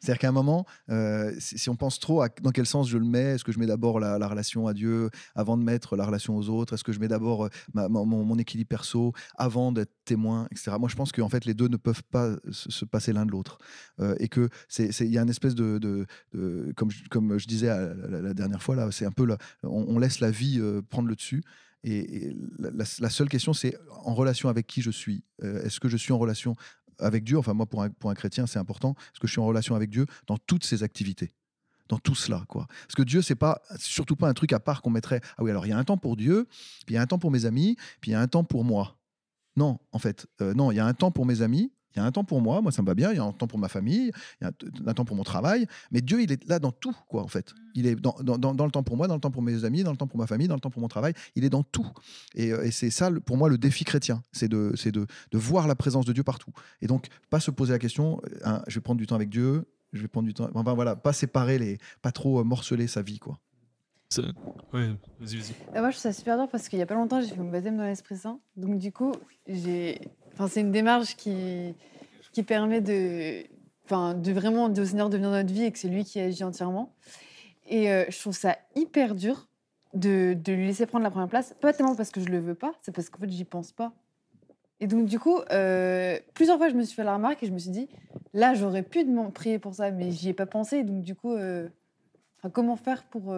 C'est-à-dire 0.00 0.20
qu'à 0.20 0.28
un 0.28 0.32
moment, 0.32 0.66
euh, 0.90 1.34
si, 1.38 1.68
on 1.70 1.76
pense 1.76 1.98
trop 1.98 2.22
à 2.22 2.28
dans 2.42 2.50
quel 2.50 2.66
sens 2.66 2.88
je 2.88 2.98
le 2.98 3.04
mets, 3.04 3.34
est-ce 3.34 3.44
que 3.44 3.52
je 3.52 3.58
mets 3.58 3.66
d'abord 3.66 3.98
la, 4.00 4.18
la 4.18 4.28
relation 4.28 4.66
à 4.66 4.74
Dieu 4.74 5.10
avant 5.34 5.56
de 5.56 5.62
mettre 5.62 5.96
la 5.96 6.04
relation 6.04 6.36
aux 6.36 6.48
autres? 6.48 6.74
Est-ce 6.74 6.84
que 6.84 6.92
je 6.92 7.00
mets 7.00 7.08
d'abord 7.08 7.44
euh, 7.44 7.88
mon, 7.88 8.38
équilibre 8.38 8.68
perso 8.68 9.12
avant 9.36 9.72
d'être 9.72 9.92
témoin, 10.04 10.46
etc. 10.50 10.72
Moi, 10.78 10.88
je 10.88 10.96
pense 10.96 11.12
qu'en 11.12 11.28
fait, 11.28 11.44
les 11.44 11.54
deux 11.54 11.68
ne 11.68 11.76
peuvent 11.76 12.02
pas 12.10 12.36
se, 12.50 12.70
se 12.70 12.84
passer 12.84 13.12
l'un 13.12 13.26
de 13.26 13.30
l'autre. 13.30 13.58
Euh, 14.00 14.14
et 14.18 14.28
que 14.28 14.48
c'est 14.68 14.90
il 15.00 15.10
y 15.10 15.18
a 15.18 15.22
une 15.22 15.30
espèce 15.30 15.54
de, 15.54 16.06
comme, 16.76 16.90
je, 17.38 17.46
disais 17.46 17.68
la, 17.68 18.34
dernière 18.34 18.62
fois, 18.62 18.76
là, 18.76 18.90
c'est 18.90 19.06
un 19.06 19.12
peu, 19.12 19.26
on, 19.62 19.98
laisse 19.98 20.20
la 20.20 20.30
vie 20.30 20.60
prendre 20.90 21.08
le 21.08 21.14
dessus. 21.14 21.42
Et, 21.84 22.36
la, 22.58 23.10
seule 23.10 23.28
question, 23.28 23.52
c'est 23.52 23.76
en 24.04 24.14
relation 24.14 24.48
avec 24.48 24.66
qui 24.66 24.82
je 24.82 24.90
suis. 24.90 25.24
Est-ce 25.42 25.80
que 25.80 25.88
je 25.88 25.96
suis 25.96 26.12
en 26.12 26.18
relation 26.18 26.56
avec 26.98 27.24
Dieu 27.24 27.38
Enfin, 27.38 27.54
moi, 27.54 27.66
pour 27.66 27.82
un, 27.82 27.90
pour 27.90 28.10
un 28.10 28.14
chrétien, 28.14 28.46
c'est 28.46 28.58
important. 28.58 28.94
Est-ce 29.12 29.20
que 29.20 29.26
je 29.26 29.32
suis 29.32 29.40
en 29.40 29.46
relation 29.46 29.74
avec 29.74 29.90
Dieu 29.90 30.06
dans 30.26 30.38
toutes 30.38 30.64
ses 30.64 30.82
activités 30.82 31.32
dans 31.88 31.98
tout 31.98 32.16
cela, 32.16 32.44
quoi. 32.48 32.66
Parce 32.68 32.96
que 32.96 33.02
Dieu, 33.02 33.22
c'est 33.22 33.36
pas, 33.36 33.62
surtout 33.78 34.16
pas 34.16 34.28
un 34.28 34.34
truc 34.34 34.52
à 34.52 34.58
part 34.58 34.82
qu'on 34.82 34.90
mettrait. 34.90 35.20
Ah 35.38 35.44
oui, 35.44 35.50
alors 35.50 35.66
il 35.66 35.68
y 35.68 35.72
a 35.72 35.78
un 35.78 35.84
temps 35.84 35.96
pour 35.96 36.16
Dieu, 36.16 36.48
puis 36.84 36.94
il 36.94 36.94
y 36.94 36.98
a 36.98 37.00
un 37.00 37.06
temps 37.06 37.20
pour 37.20 37.30
mes 37.30 37.44
amis, 37.44 37.76
puis 38.00 38.10
il 38.10 38.14
y 38.14 38.16
a 38.16 38.20
un 38.20 38.26
temps 38.26 38.42
pour 38.42 38.64
moi. 38.64 38.98
Non, 39.56 39.78
en 39.92 39.98
fait, 39.98 40.26
euh, 40.40 40.52
non, 40.52 40.70
il 40.70 40.76
y 40.76 40.80
a 40.80 40.86
un 40.86 40.94
temps 40.94 41.10
pour 41.10 41.26
mes 41.26 41.42
amis, 41.42 41.72
il 41.96 42.00
y 42.00 42.02
a 42.02 42.04
un 42.04 42.12
temps 42.12 42.24
pour 42.24 42.40
moi, 42.42 42.60
moi 42.60 42.70
ça 42.72 42.82
me 42.82 42.86
va 42.86 42.94
bien, 42.94 43.10
il 43.10 43.16
y 43.16 43.18
a 43.18 43.24
un 43.24 43.32
temps 43.32 43.46
pour 43.46 43.58
ma 43.58 43.68
famille, 43.68 44.12
il 44.40 44.44
y 44.44 44.46
a 44.46 44.50
un, 44.86 44.94
temps 44.94 45.04
pour 45.04 45.16
mon 45.16 45.22
travail, 45.24 45.66
mais 45.90 46.00
Dieu, 46.02 46.22
il 46.22 46.30
est 46.30 46.46
là 46.48 46.58
dans 46.58 46.70
tout, 46.72 46.94
quoi, 47.08 47.22
en 47.22 47.26
fait. 47.28 47.54
Il 47.74 47.86
est 47.86 47.94
dans, 47.94 48.14
dans- 48.22 48.38
dans- 48.38 48.64
le 48.66 48.70
temps 48.70 48.82
pour 48.82 48.96
moi, 48.96 49.06
dans 49.08 49.14
le 49.14 49.20
temps 49.20 49.30
pour 49.30 49.42
mes 49.42 49.64
amis, 49.64 49.82
dans 49.82 49.90
le 49.90 49.96
temps 49.96 50.06
pour 50.06 50.18
ma 50.18 50.26
famille, 50.26 50.48
dans 50.48 50.54
le 50.54 50.60
temps 50.60 50.70
pour 50.70 50.80
mon 50.82 50.88
travail, 50.88 51.14
il 51.34 51.44
est 51.44 51.50
dans 51.50 51.62
tout. 51.62 51.86
Et, 52.34 52.52
euh, 52.52 52.64
et 52.64 52.70
c'est 52.70 52.90
ça, 52.90 53.10
pour 53.24 53.36
moi, 53.36 53.48
le 53.48 53.58
défi 53.58 53.84
chrétien, 53.84 54.22
c'est 54.32 54.48
de, 54.48 54.72
c'est 54.76 54.92
de, 54.92 55.06
de 55.30 55.38
voir 55.38 55.66
la 55.66 55.74
présence 55.74 56.04
de 56.06 56.12
Dieu 56.12 56.22
partout. 56.22 56.52
Et 56.82 56.86
donc, 56.86 57.06
pas 57.30 57.40
se 57.40 57.50
poser 57.50 57.72
la 57.72 57.78
question, 57.78 58.20
euh, 58.24 58.38
hein, 58.44 58.62
je 58.66 58.74
vais 58.76 58.80
prendre 58.82 58.98
du 58.98 59.06
temps 59.06 59.14
avec 59.16 59.28
Dieu, 59.30 59.64
je 59.92 60.02
vais 60.02 60.08
prendre 60.08 60.26
du 60.26 60.34
temps, 60.34 60.48
enfin 60.54 60.74
voilà, 60.74 60.96
pas 60.96 61.12
séparer 61.12 61.58
les, 61.58 61.78
pas 62.02 62.12
trop 62.12 62.40
euh, 62.40 62.44
morceler 62.44 62.86
sa 62.86 63.02
vie, 63.02 63.18
quoi. 63.18 63.38
Ça- 64.08 64.22
Ouais, 64.72 64.88
vas-y, 65.20 65.36
vas-y. 65.36 65.54
Ah, 65.74 65.80
moi, 65.80 65.90
je 65.90 65.96
trouve 65.96 66.02
ça 66.02 66.12
super 66.12 66.36
dur 66.36 66.48
parce 66.50 66.68
qu'il 66.68 66.78
y 66.78 66.82
a 66.82 66.86
pas 66.86 66.94
longtemps, 66.94 67.20
j'ai 67.20 67.28
fait 67.28 67.40
mon 67.40 67.50
baptême 67.50 67.76
dans 67.76 67.84
l'Esprit 67.84 68.16
Saint. 68.16 68.38
Donc, 68.56 68.78
du 68.78 68.92
coup, 68.92 69.12
j'ai. 69.48 70.00
Enfin, 70.34 70.48
c'est 70.48 70.60
une 70.60 70.70
démarche 70.70 71.16
qui, 71.16 71.74
qui 72.36 72.42
permet 72.42 72.82
de. 72.82 73.44
De 73.88 74.32
vraiment 74.32 74.68
de 74.68 74.84
Seigneur 74.84 75.08
devenir 75.08 75.30
notre 75.30 75.54
vie 75.54 75.62
et 75.62 75.70
que 75.70 75.78
c'est 75.78 75.86
lui 75.88 76.04
qui 76.04 76.18
agit 76.18 76.42
entièrement. 76.42 76.92
Et 77.68 77.88
euh, 77.92 78.04
je 78.08 78.18
trouve 78.18 78.34
ça 78.34 78.58
hyper 78.74 79.14
dur 79.14 79.48
de, 79.94 80.34
de 80.34 80.52
lui 80.52 80.66
laisser 80.66 80.86
prendre 80.86 81.04
la 81.04 81.10
première 81.12 81.28
place. 81.28 81.54
Pas 81.60 81.72
tellement 81.72 81.94
parce 81.94 82.10
que 82.10 82.20
je 82.20 82.26
le 82.26 82.40
veux 82.40 82.56
pas, 82.56 82.74
c'est 82.82 82.92
parce 82.92 83.08
qu'en 83.10 83.20
fait, 83.20 83.30
j'y 83.30 83.44
pense 83.44 83.70
pas. 83.70 83.92
Et 84.80 84.88
donc, 84.88 85.06
du 85.06 85.20
coup, 85.20 85.38
euh, 85.52 86.18
plusieurs 86.34 86.58
fois, 86.58 86.68
je 86.68 86.74
me 86.74 86.82
suis 86.82 86.96
fait 86.96 87.04
la 87.04 87.14
remarque 87.14 87.44
et 87.44 87.46
je 87.46 87.52
me 87.52 87.58
suis 87.58 87.70
dit, 87.70 87.88
là, 88.34 88.54
j'aurais 88.54 88.82
pu 88.82 89.06
prier 89.32 89.60
pour 89.60 89.76
ça, 89.76 89.92
mais 89.92 90.10
j'y 90.10 90.30
ai 90.30 90.34
pas 90.34 90.46
pensé. 90.46 90.82
Donc, 90.82 91.04
du 91.04 91.14
coup, 91.14 91.32
euh, 91.32 91.68
comment 92.52 92.74
faire 92.74 93.04
pour. 93.04 93.36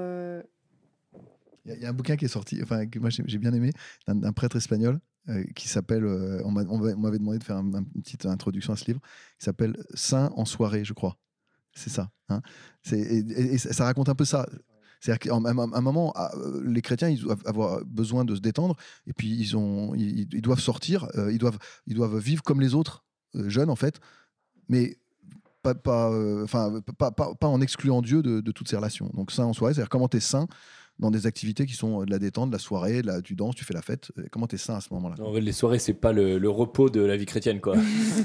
Il 1.66 1.74
y, 1.78 1.84
a- 1.84 1.90
un 1.90 1.92
bouquin 1.92 2.16
qui 2.16 2.24
est 2.24 2.28
sorti, 2.28 2.58
enfin, 2.62 2.86
que 2.86 2.98
moi 2.98 3.10
j'ai 3.10 3.38
bien 3.38 3.52
aimé, 3.52 3.70
d'un 4.06 4.32
prêtre 4.32 4.56
espagnol 4.56 4.98
euh, 5.28 5.44
qui 5.54 5.68
s'appelle, 5.68 6.04
euh, 6.04 6.40
on 6.44 6.50
m'a- 6.50 6.64
on 6.68 6.78
m'a- 6.78 6.92
on 6.94 6.98
m'avait 6.98 7.18
demandé 7.18 7.38
de 7.38 7.44
faire 7.44 7.56
un- 7.56 7.74
un- 7.74 7.84
une 7.94 8.02
petite 8.02 8.26
introduction 8.26 8.72
à 8.72 8.76
ce 8.76 8.86
livre, 8.86 9.00
qui 9.38 9.44
s'appelle 9.44 9.76
Saint 9.94 10.30
en 10.36 10.44
soirée, 10.44 10.84
je 10.84 10.92
crois. 10.94 11.16
C'est 11.74 11.90
ça. 11.90 12.10
hein. 12.28 12.40
Et, 12.92 13.58
ça 13.58 13.84
raconte 13.84 14.08
un 14.08 14.14
peu 14.14 14.24
ça. 14.24 14.46
C'est-à-dire 15.00 15.18
qu'à 15.20 15.34
un, 15.34 15.80
moment, 15.80 16.12
ah, 16.16 16.32
euh, 16.36 16.62
les 16.66 16.82
chrétiens, 16.82 17.08
ils 17.08 17.20
doivent 17.20 17.42
avoir 17.46 17.84
besoin 17.84 18.24
de 18.24 18.34
se 18.34 18.40
détendre, 18.40 18.74
et 19.06 19.12
puis 19.12 19.28
ils, 19.28 19.56
ont, 19.56 19.94
ils, 19.94 20.26
doivent 20.40 20.60
sortir, 20.60 21.08
ils, 21.30 21.38
doivent, 21.38 21.58
ils 21.86 21.94
doivent 21.94 22.18
vivre 22.18 22.42
comme 22.42 22.60
les 22.60 22.74
autres, 22.74 23.04
jeunes 23.34 23.70
en 23.70 23.76
fait, 23.76 24.00
mais 24.68 24.96
pas, 25.62 25.76
en 27.42 27.60
excluant 27.60 28.02
Dieu 28.02 28.22
de, 28.22 28.40
de 28.40 28.52
toutes 28.52 28.68
ces 28.68 28.76
relations. 28.76 29.10
Donc 29.14 29.30
saint 29.30 29.44
en 29.44 29.52
soirée, 29.52 29.74
c'est-à-dire 29.74 29.88
comment 29.90 30.08
tu 30.08 30.16
es 30.16 30.20
saint 30.20 30.46
dans 30.98 31.10
des 31.10 31.26
activités 31.26 31.64
qui 31.66 31.74
sont 31.74 32.02
euh, 32.02 32.04
de 32.04 32.10
la 32.10 32.18
détente, 32.18 32.50
de 32.50 32.54
la 32.54 32.58
soirée, 32.58 33.02
de 33.02 33.06
la, 33.06 33.22
tu 33.22 33.34
danses, 33.34 33.54
tu 33.54 33.64
fais 33.64 33.74
la 33.74 33.82
fête. 33.82 34.10
euh, 34.18 34.24
Comment 34.32 34.46
tu 34.46 34.56
es 34.56 34.58
saint 34.58 34.76
à 34.76 34.80
ce 34.80 34.92
moment-là? 34.94 35.16
En 35.22 35.32
fait, 35.32 35.40
les 35.40 35.52
soirées, 35.52 35.78
c'est 35.78 35.94
pas 35.94 36.12
le, 36.12 36.38
le 36.38 36.50
repos 36.50 36.90
de 36.90 37.00
la 37.00 37.16
vie 37.16 37.26
chrétienne, 37.26 37.60
quoi. 37.60 37.76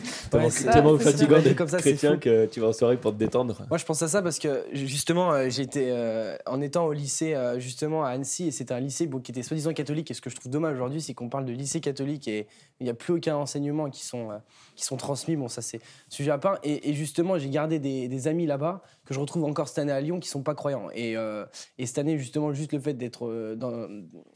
c'est- 0.50 0.70
tellement 0.72 0.98
fatigant 0.98 1.38
c'est- 1.38 1.54
d'être 1.54 1.78
chrétien 1.78 2.14
fou. 2.14 2.20
que 2.20 2.46
tu 2.48 2.60
vas 2.60 2.68
en 2.70 2.74
soirée 2.74 2.98
pour 2.98 3.12
te 3.14 3.18
détendre. 3.18 3.66
Moi, 3.70 3.78
je 3.78 3.86
pense 3.86 4.02
à 4.02 4.08
ça 4.08 4.22
parce 4.22 4.40
que 4.40 4.66
justement, 4.74 5.32
euh, 5.34 5.50
j'étais 5.50 5.88
euh, 5.92 6.36
en 6.46 6.62
étant 6.62 6.86
au 6.86 6.94
lycée 6.94 7.34
euh, 7.36 7.60
justement 7.60 8.04
à 8.04 8.10
Annecy 8.10 8.48
et 8.48 8.52
c'était 8.52 8.74
un 8.74 8.80
lycée 8.80 9.08
bon, 9.08 9.20
qui 9.20 9.32
était 9.32 9.44
soi-disant 9.44 9.74
catholique. 9.74 10.10
Et 10.12 10.14
ce 10.14 10.22
que 10.22 10.30
je 10.30 10.36
trouve 10.36 10.52
dommage 10.52 10.76
aujourd'hui, 10.76 11.02
c'est 11.02 11.14
qu'on 11.14 11.30
parle 11.30 11.46
de 11.46 11.52
lycée 11.54 11.80
catholique 11.80 12.28
et 12.28 12.48
il 12.80 12.86
n'y 12.86 12.90
a 12.90 12.94
plus 12.94 13.14
aucun 13.14 13.36
enseignement 13.36 13.90
qui 13.90 14.04
sont, 14.06 14.32
euh, 14.32 14.38
qui 14.76 14.84
sont 14.84 14.98
transmis. 14.98 15.36
Bon, 15.36 15.48
ça 15.48 15.62
c'est 15.62 15.80
sujet 16.10 16.32
à 16.32 16.38
part. 16.38 16.58
Et, 16.64 16.90
et 16.90 16.94
justement, 16.94 17.38
j'ai 17.38 17.50
gardé 17.50 17.80
des, 17.80 18.08
des 18.08 18.28
amis 18.28 18.46
là-bas 18.46 18.82
que 19.06 19.14
je 19.14 19.20
retrouve 19.20 19.44
encore 19.44 19.68
cette 19.68 19.80
année 19.80 19.92
à 19.92 20.00
Lyon 20.02 20.20
qui 20.20 20.30
sont 20.30 20.44
pas 20.44 20.56
croyants. 20.56 20.88
Et, 20.96 21.18
euh, 21.18 21.46
et 21.78 21.86
cette 21.86 21.98
année, 21.98 22.18
justement, 22.18 22.54
juste 22.54 22.63
le 22.72 22.80
fait 22.80 22.94
d'être 22.94 23.28
euh, 23.28 23.56
dans, 23.56 23.88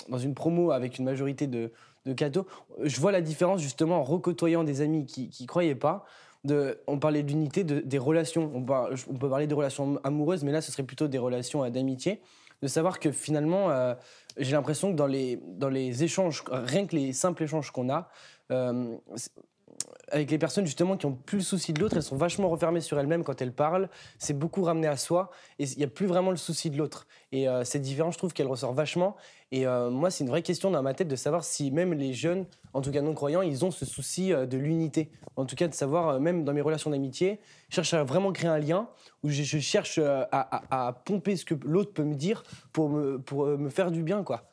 dans 0.09 0.17
une 0.17 0.33
promo 0.33 0.71
avec 0.71 0.97
une 0.99 1.05
majorité 1.05 1.47
de, 1.47 1.71
de 2.05 2.13
cathos, 2.13 2.45
je 2.83 2.99
vois 2.99 3.11
la 3.11 3.21
différence 3.21 3.61
justement 3.61 3.97
en 3.99 4.03
recôtoyant 4.03 4.63
des 4.63 4.81
amis 4.81 5.05
qui 5.05 5.29
qui 5.29 5.45
croyaient 5.45 5.75
pas 5.75 6.05
de, 6.43 6.79
on 6.87 6.97
parlait 6.99 7.23
de 7.23 7.29
l'unité, 7.29 7.63
de- 7.63 7.79
des 7.79 7.97
relations. 7.97 8.51
On, 8.53 8.63
peut 8.63 9.29
parler 9.29 9.47
des 9.47 9.55
relations 9.55 9.99
amoureuses, 10.03 10.43
mais 10.43 10.51
là, 10.51 10.61
ce 10.61 10.71
serait 10.71 10.83
plutôt 10.83 11.07
des 11.07 11.17
relations 11.17 11.67
d'amitié. 11.69 12.21
De 12.61 12.67
savoir 12.67 12.99
que 12.99 13.11
finalement, 13.11 13.69
euh, 13.69 13.93
j'ai 14.37 14.53
l'impression 14.53 14.91
que 14.91 14.95
dans 14.97 15.05
les, 15.05 15.39
dans 15.45 15.69
les 15.69 16.03
échanges, 16.03 16.43
rien 16.49 16.87
que 16.87 16.95
les 16.95 17.13
simples 17.13 17.43
échanges 17.43 17.71
qu'on 17.71 17.89
a, 17.89 18.09
euh, 18.51 18.95
avec 20.11 20.31
les 20.31 20.37
personnes 20.37 20.65
justement 20.65 20.95
qui 20.97 21.05
ont 21.05 21.13
plus 21.13 21.37
le 21.39 21.43
souci 21.43 21.73
de 21.73 21.79
l'autre, 21.79 21.95
elles 21.97 22.03
sont 22.03 22.15
vachement 22.15 22.49
refermées 22.49 22.81
sur 22.81 22.99
elles-mêmes 22.99 23.23
quand 23.23 23.41
elles 23.41 23.51
parlent. 23.53 23.89
C'est 24.17 24.33
beaucoup 24.37 24.63
ramené 24.63 24.87
à 24.87 24.97
soi 24.97 25.31
et 25.59 25.65
il 25.65 25.77
n'y 25.77 25.83
a 25.83 25.87
plus 25.87 26.05
vraiment 26.05 26.31
le 26.31 26.37
souci 26.37 26.69
de 26.69 26.77
l'autre. 26.77 27.07
Et 27.31 27.47
euh, 27.49 27.63
cette 27.63 27.81
différence, 27.81 28.13
je 28.13 28.17
trouve 28.17 28.33
qu'elle 28.33 28.47
ressort 28.47 28.73
vachement. 28.73 29.15
Et 29.51 29.65
euh, 29.65 29.89
moi, 29.89 30.09
c'est 30.11 30.23
une 30.23 30.29
vraie 30.29 30.41
question 30.41 30.71
dans 30.71 30.81
ma 30.81 30.93
tête 30.93 31.07
de 31.07 31.15
savoir 31.15 31.43
si 31.43 31.71
même 31.71 31.93
les 31.93 32.13
jeunes, 32.13 32.45
en 32.73 32.81
tout 32.81 32.91
cas 32.91 33.01
non 33.01 33.13
croyants, 33.13 33.41
ils 33.41 33.63
ont 33.65 33.71
ce 33.71 33.85
souci 33.85 34.33
euh, 34.33 34.45
de 34.45 34.57
l'unité. 34.57 35.09
En 35.35 35.45
tout 35.45 35.55
cas, 35.55 35.67
de 35.67 35.73
savoir, 35.73 36.07
euh, 36.09 36.19
même 36.19 36.43
dans 36.43 36.53
mes 36.53 36.61
relations 36.61 36.89
d'amitié, 36.89 37.39
je 37.69 37.75
cherche 37.75 37.93
à 37.93 38.03
vraiment 38.03 38.31
créer 38.33 38.49
un 38.49 38.59
lien 38.59 38.89
où 39.23 39.29
je, 39.29 39.43
je 39.43 39.59
cherche 39.59 39.99
à, 39.99 40.27
à- 40.31 40.87
à 40.87 40.93
pomper 40.93 41.35
ce 41.37 41.45
que 41.45 41.55
l'autre 41.65 41.93
peut 41.93 42.03
me 42.03 42.15
dire 42.15 42.43
pour 42.73 42.89
me, 42.89 43.19
pour 43.19 43.45
me 43.45 43.69
faire 43.69 43.91
du 43.91 44.03
bien, 44.03 44.23
quoi. 44.23 44.49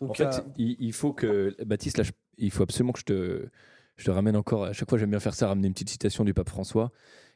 Donc, 0.00 0.10
En 0.10 0.14
fait, 0.14 0.24
euh, 0.24 0.40
il, 0.58 0.76
il 0.80 0.92
faut 0.92 1.12
que. 1.12 1.54
Baptiste, 1.64 1.98
là, 1.98 2.04
je- 2.04 2.12
il 2.38 2.50
faut 2.50 2.64
absolument 2.64 2.92
que 2.92 2.98
je 3.00 3.04
te, 3.04 3.48
je 3.96 4.04
te 4.04 4.10
ramène 4.10 4.36
encore. 4.36 4.64
À 4.64 4.72
chaque 4.72 4.88
fois, 4.88 4.98
j'aime 4.98 5.10
bien 5.10 5.20
faire 5.20 5.34
ça, 5.34 5.48
ramener 5.48 5.66
une 5.68 5.72
petite 5.74 5.90
citation 5.90 6.24
du 6.24 6.34
pape 6.34 6.48
François. 6.48 6.90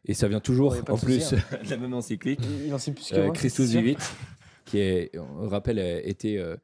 Et 0.05 0.15
ça 0.15 0.29
vient 0.29 0.41
toujours, 0.41 0.73
Ouais, 0.73 0.91
en 0.91 0.97
plus, 0.99 1.21
souci, 1.21 1.35
de 1.65 1.71
la 1.71 1.77
même 1.77 1.95
encyclique. 1.95 2.41
il 2.65 2.73
en 2.73 2.79
sait 2.79 2.93
plus 2.93 3.09
que 3.11 3.17
Euh, 3.17 3.25
moi. 3.27 3.33
Christus. 3.35 3.71
Vivit, 3.71 3.97
qui 4.65 4.79
est, 4.79 5.17
on 5.19 5.43
le 5.43 5.49
rappelle, 5.49 5.79
a 5.79 6.01
été 6.03 6.39
euh, 6.39 6.57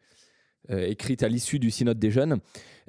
euh, 0.70 0.86
écrite 0.86 1.22
à 1.22 1.28
l'issue 1.28 1.58
du 1.58 1.70
synode 1.70 1.98
des 1.98 2.10
jeunes. 2.10 2.38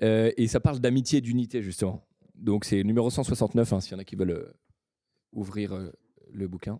Euh, 0.01 0.31
et 0.37 0.47
ça 0.47 0.59
parle 0.59 0.79
d'amitié 0.79 1.19
et 1.19 1.21
d'unité, 1.21 1.61
justement. 1.61 2.05
Donc 2.35 2.65
c'est 2.65 2.83
numéro 2.83 3.09
169, 3.09 3.73
hein, 3.73 3.79
s'il 3.79 3.93
y 3.93 3.95
en 3.95 3.99
a 3.99 4.03
qui 4.03 4.15
veulent 4.15 4.31
euh, 4.31 4.53
ouvrir 5.31 5.73
euh, 5.73 5.91
le 6.31 6.47
bouquin. 6.47 6.79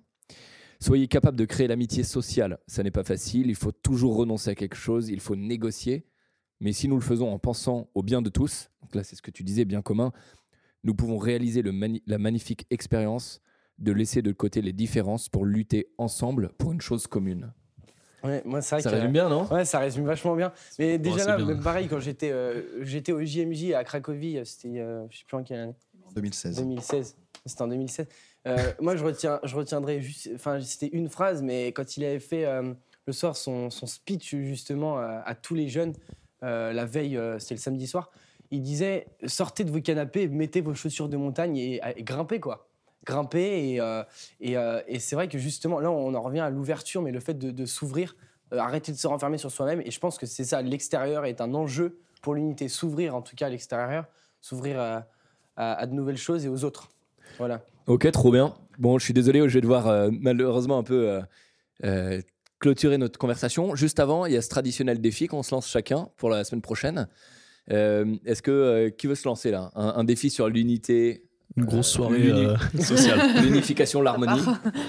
Soyez 0.80 1.08
capable 1.08 1.38
de 1.38 1.46
créer 1.46 1.68
l'amitié 1.68 2.04
sociale. 2.04 2.60
Ça 2.68 2.84
n'est 2.84 2.92
pas 2.92 3.04
facile, 3.04 3.48
il 3.48 3.56
faut 3.56 3.72
toujours 3.72 4.16
renoncer 4.18 4.50
à 4.50 4.56
quelque 4.56 4.76
chose, 4.76 5.10
il 5.10 5.20
faut 5.22 5.36
négocier. 5.36 6.06
Mais 6.60 6.72
si 6.74 6.88
nous 6.88 6.96
le 6.96 7.02
faisons 7.02 7.32
en 7.32 7.40
pensant 7.40 7.90
au 7.94 8.04
bien 8.04 8.22
de 8.22 8.30
tous, 8.30 8.70
donc 8.82 8.96
là 8.96 9.04
c'est 9.04 9.16
ce 9.16 9.22
que 9.22 9.32
tu 9.32 9.44
disais, 9.44 9.66
bien 9.66 9.82
commun, 9.82 10.12
nous 10.84 10.96
pouvons 10.96 11.18
réaliser 11.18 11.62
le 11.62 11.72
mani- 11.72 12.04
la 12.08 12.18
magnifique 12.18 12.66
expérience 12.70 13.42
de 13.80 13.92
laisser 13.92 14.22
de 14.22 14.32
côté 14.32 14.62
les 14.62 14.74
différences 14.74 15.30
pour 15.30 15.46
lutter 15.46 15.88
ensemble 15.98 16.50
pour 16.58 16.72
une 16.72 16.82
chose 16.82 17.08
commune. 17.08 17.52
Ouais, 18.24 18.42
moi, 18.46 18.62
c'est 18.62 18.76
vrai 18.76 18.82
Ça 18.82 18.90
que- 18.92 18.96
résume 18.96 19.12
bien, 19.12 19.28
non? 19.28 19.46
Ouais, 19.52 19.66
ça 19.66 19.80
résume 19.80 20.06
vachement 20.06 20.36
bien. 20.38 20.54
Mais 20.80 20.98
déjà 20.98 21.26
là, 21.26 21.36
bien. 21.36 21.46
même 21.46 21.62
pareil, 21.62 21.90
quand 21.90 22.00
j'étais 22.00 22.32
euh, 22.32 22.82
j'étais 22.86 23.12
au 23.12 23.22
JMJ 23.22 23.74
à 23.74 23.84
Cracovie, 23.84 24.38
euh, 24.38 24.46
c'était, 24.46 24.80
euh, 24.80 25.06
je 25.10 25.18
sais 25.18 25.24
plus 25.26 25.36
en 25.36 25.44
quelle 25.44 25.60
année, 25.60 25.76
2016. 26.16 26.56
2016. 26.56 27.18
C'était 27.46 27.62
en 27.62 27.68
2016. 27.68 28.08
Euh, 28.48 28.72
moi, 28.80 28.96
je, 28.96 29.04
retiens, 29.04 29.42
je 29.44 29.54
retiendrai 29.56 30.02
juste, 30.02 30.30
enfin, 30.36 30.62
c'était 30.62 30.88
une 30.96 31.10
phrase, 31.10 31.42
mais 31.42 31.74
quand 31.74 31.98
il 31.98 32.06
avait 32.06 32.20
fait 32.20 32.46
euh, 32.46 32.74
le 33.08 33.12
soir 33.14 33.36
son, 33.36 33.70
son 33.70 33.88
speech 33.88 34.30
justement 34.36 34.98
à, 35.00 35.22
à 35.26 35.36
tous 35.36 35.56
les 35.56 35.68
jeunes, 35.68 35.94
la 36.44 36.86
veille, 36.86 37.18
euh, 37.18 37.40
c'était 37.40 37.56
le 37.56 37.60
samedi 37.60 37.88
soir, 37.88 38.12
il 38.52 38.62
disait 38.62 39.08
sortez 39.26 39.64
de 39.64 39.72
vos 39.72 39.82
canapés, 39.82 40.28
mettez 40.28 40.62
vos 40.62 40.76
chaussures 40.76 41.10
de 41.10 41.18
montagne 41.18 41.58
et, 41.58 41.82
grimpez 42.00 42.40
quoi. 42.40 42.70
Grimpez 43.06 43.74
et, 43.74 43.82
euh, 43.82 44.04
et, 44.40 44.56
euh, 44.58 44.82
et 44.88 45.00
c'est 45.00 45.16
vrai 45.16 45.28
que 45.28 45.38
justement 45.38 45.80
là 45.80 45.92
on 45.92 46.14
en 46.14 46.22
revient 46.22 46.40
à 46.42 46.50
l'ouverture, 46.50 47.02
mais 47.02 47.12
le 47.12 47.20
fait 47.20 47.34
de, 47.34 47.66
s'ouvrir, 47.66 48.16
euh, 48.54 48.60
arrêter 48.60 48.92
de 48.92 48.98
se 48.98 49.08
renfermer 49.08 49.38
sur 49.38 49.52
soi-même. 49.52 49.82
Et 49.82 49.92
je 49.92 50.00
pense 50.00 50.18
que 50.18 50.26
c'est 50.26 50.44
ça, 50.44 50.62
l'extérieur 50.62 51.26
est 51.26 51.42
un 51.42 51.54
enjeu 51.54 51.98
pour 52.22 52.36
l'unité, 52.36 52.70
s'ouvrir 52.70 53.16
en 53.16 53.22
tout 53.22 53.36
cas 53.36 53.48
à 53.48 53.50
l'extérieur, 53.50 54.06
s'ouvrir 54.40 54.80
à, 54.80 55.08
à- 55.56 55.86
de 55.88 55.94
nouvelles 55.94 56.18
choses 56.18 56.46
et 56.46 56.50
aux 56.50 56.64
autres. 56.64 56.90
Voilà. 57.38 57.62
Ok, 57.88 58.10
trop 58.12 58.32
bien. 58.32 58.54
Bon, 58.78 58.98
je 59.00 59.04
suis 59.04 59.14
désolé, 59.14 59.40
je 59.50 59.54
vais 59.54 59.62
devoir 59.62 59.88
euh, 59.88 60.10
malheureusement 60.12 60.78
un 60.78 60.84
peu 60.84 61.10
euh, 61.10 61.22
euh, 61.84 62.22
clôturer 62.64 62.98
notre 62.98 63.20
conversation. 63.20 63.76
Juste 63.76 64.00
avant, 64.00 64.26
il 64.26 64.32
y 64.32 64.38
a 64.38 64.42
ce 64.42 64.48
traditionnel 64.48 65.02
défi 65.02 65.28
qu'on 65.28 65.44
se 65.44 65.54
lance 65.54 65.70
chacun 65.70 66.08
pour 66.16 66.30
la 66.30 66.46
semaine 66.46 66.62
prochaine. 66.62 67.10
Euh, 67.72 68.16
Est-ce 68.26 68.42
que 68.42 68.52
euh, 68.52 68.90
qui 68.90 69.08
veut 69.08 69.16
se 69.16 69.28
lancer 69.28 69.52
là? 69.52 69.70
Un, 69.76 69.94
un 69.98 70.04
défi 70.06 70.30
sur 70.30 70.48
l'unité, 70.48 71.26
Une 71.58 71.66
grosse 71.66 71.90
Euh, 71.92 71.98
soirée 71.98 72.32
euh, 72.32 72.56
sociale. 72.80 73.20
l'unification, 73.44 74.02
l'harmonie 74.02 74.42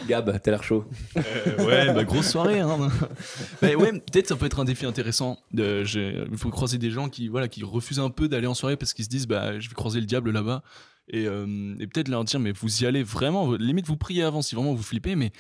Gab, 0.07 0.41
t'as 0.41 0.51
l'air 0.53 0.63
chaud. 0.63 0.85
Euh, 1.17 1.65
ouais, 1.67 1.93
bah, 1.93 2.05
grosse 2.05 2.31
soirée. 2.31 2.61
Hein. 2.61 2.79
Bah, 3.61 3.75
ouais, 3.75 3.91
peut-être 3.91 4.29
ça 4.29 4.37
peut 4.37 4.47
être 4.47 4.61
un 4.61 4.65
défi 4.65 4.87
intéressant. 4.87 5.39
Il 5.53 5.85
faut 6.37 6.51
croiser 6.51 6.79
des 6.79 6.93
gens 6.93 7.09
qui, 7.09 7.27
voilà, 7.27 7.49
qui 7.49 7.65
refusent 7.65 7.99
un 7.99 8.11
peu 8.11 8.29
d'aller 8.29 8.47
en 8.47 8.55
soirée 8.55 8.77
parce 8.77 8.95
qu'ils 8.95 9.05
se 9.05 9.11
disent 9.11 9.27
bah, 9.27 9.59
je 9.59 9.69
vais 9.69 9.75
croiser 9.75 9.99
le 9.99 10.07
diable 10.07 10.31
là-bas. 10.31 10.63
Et, 11.09 11.27
euh, 11.27 11.75
et 11.81 11.87
peut-être 11.87 12.09
leur 12.09 12.25
dire 12.25 12.41
mais 12.41 12.53
vous 12.53 12.83
y 12.83 12.87
allez 12.87 13.03
vraiment, 13.03 13.53
limite 13.57 13.87
vous 13.87 13.97
priez 13.99 14.23
avant 14.23 14.41
si 14.41 14.55
vraiment 14.55 14.73
vous 14.73 14.83
flippez, 14.83 15.17
mais 15.17 15.33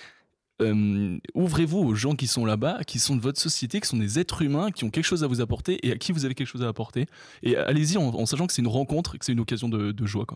euh, 0.62 1.18
ouvrez-vous 1.34 1.78
aux 1.78 1.94
gens 1.94 2.14
qui 2.14 2.26
sont 2.26 2.44
là-bas, 2.44 2.84
qui 2.86 2.98
sont 2.98 3.16
de 3.16 3.20
votre 3.20 3.40
société, 3.40 3.80
qui 3.80 3.88
sont 3.88 3.96
des 3.96 4.18
êtres 4.18 4.42
humains, 4.42 4.70
qui 4.70 4.84
ont 4.84 4.90
quelque 4.90 5.04
chose 5.04 5.24
à 5.24 5.26
vous 5.26 5.40
apporter 5.40 5.84
et 5.86 5.92
à 5.92 5.96
qui 5.96 6.12
vous 6.12 6.24
avez 6.24 6.34
quelque 6.34 6.48
chose 6.48 6.62
à 6.62 6.68
apporter. 6.68 7.06
Et 7.42 7.56
allez-y 7.56 7.96
en, 7.96 8.26
sachant 8.26 8.46
que 8.46 8.52
c'est 8.52 8.62
une 8.62 8.68
rencontre, 8.68 9.18
que 9.18 9.24
c'est 9.24 9.32
une 9.32 9.40
occasion 9.40 9.68
de, 9.68 10.06
joie. 10.06 10.26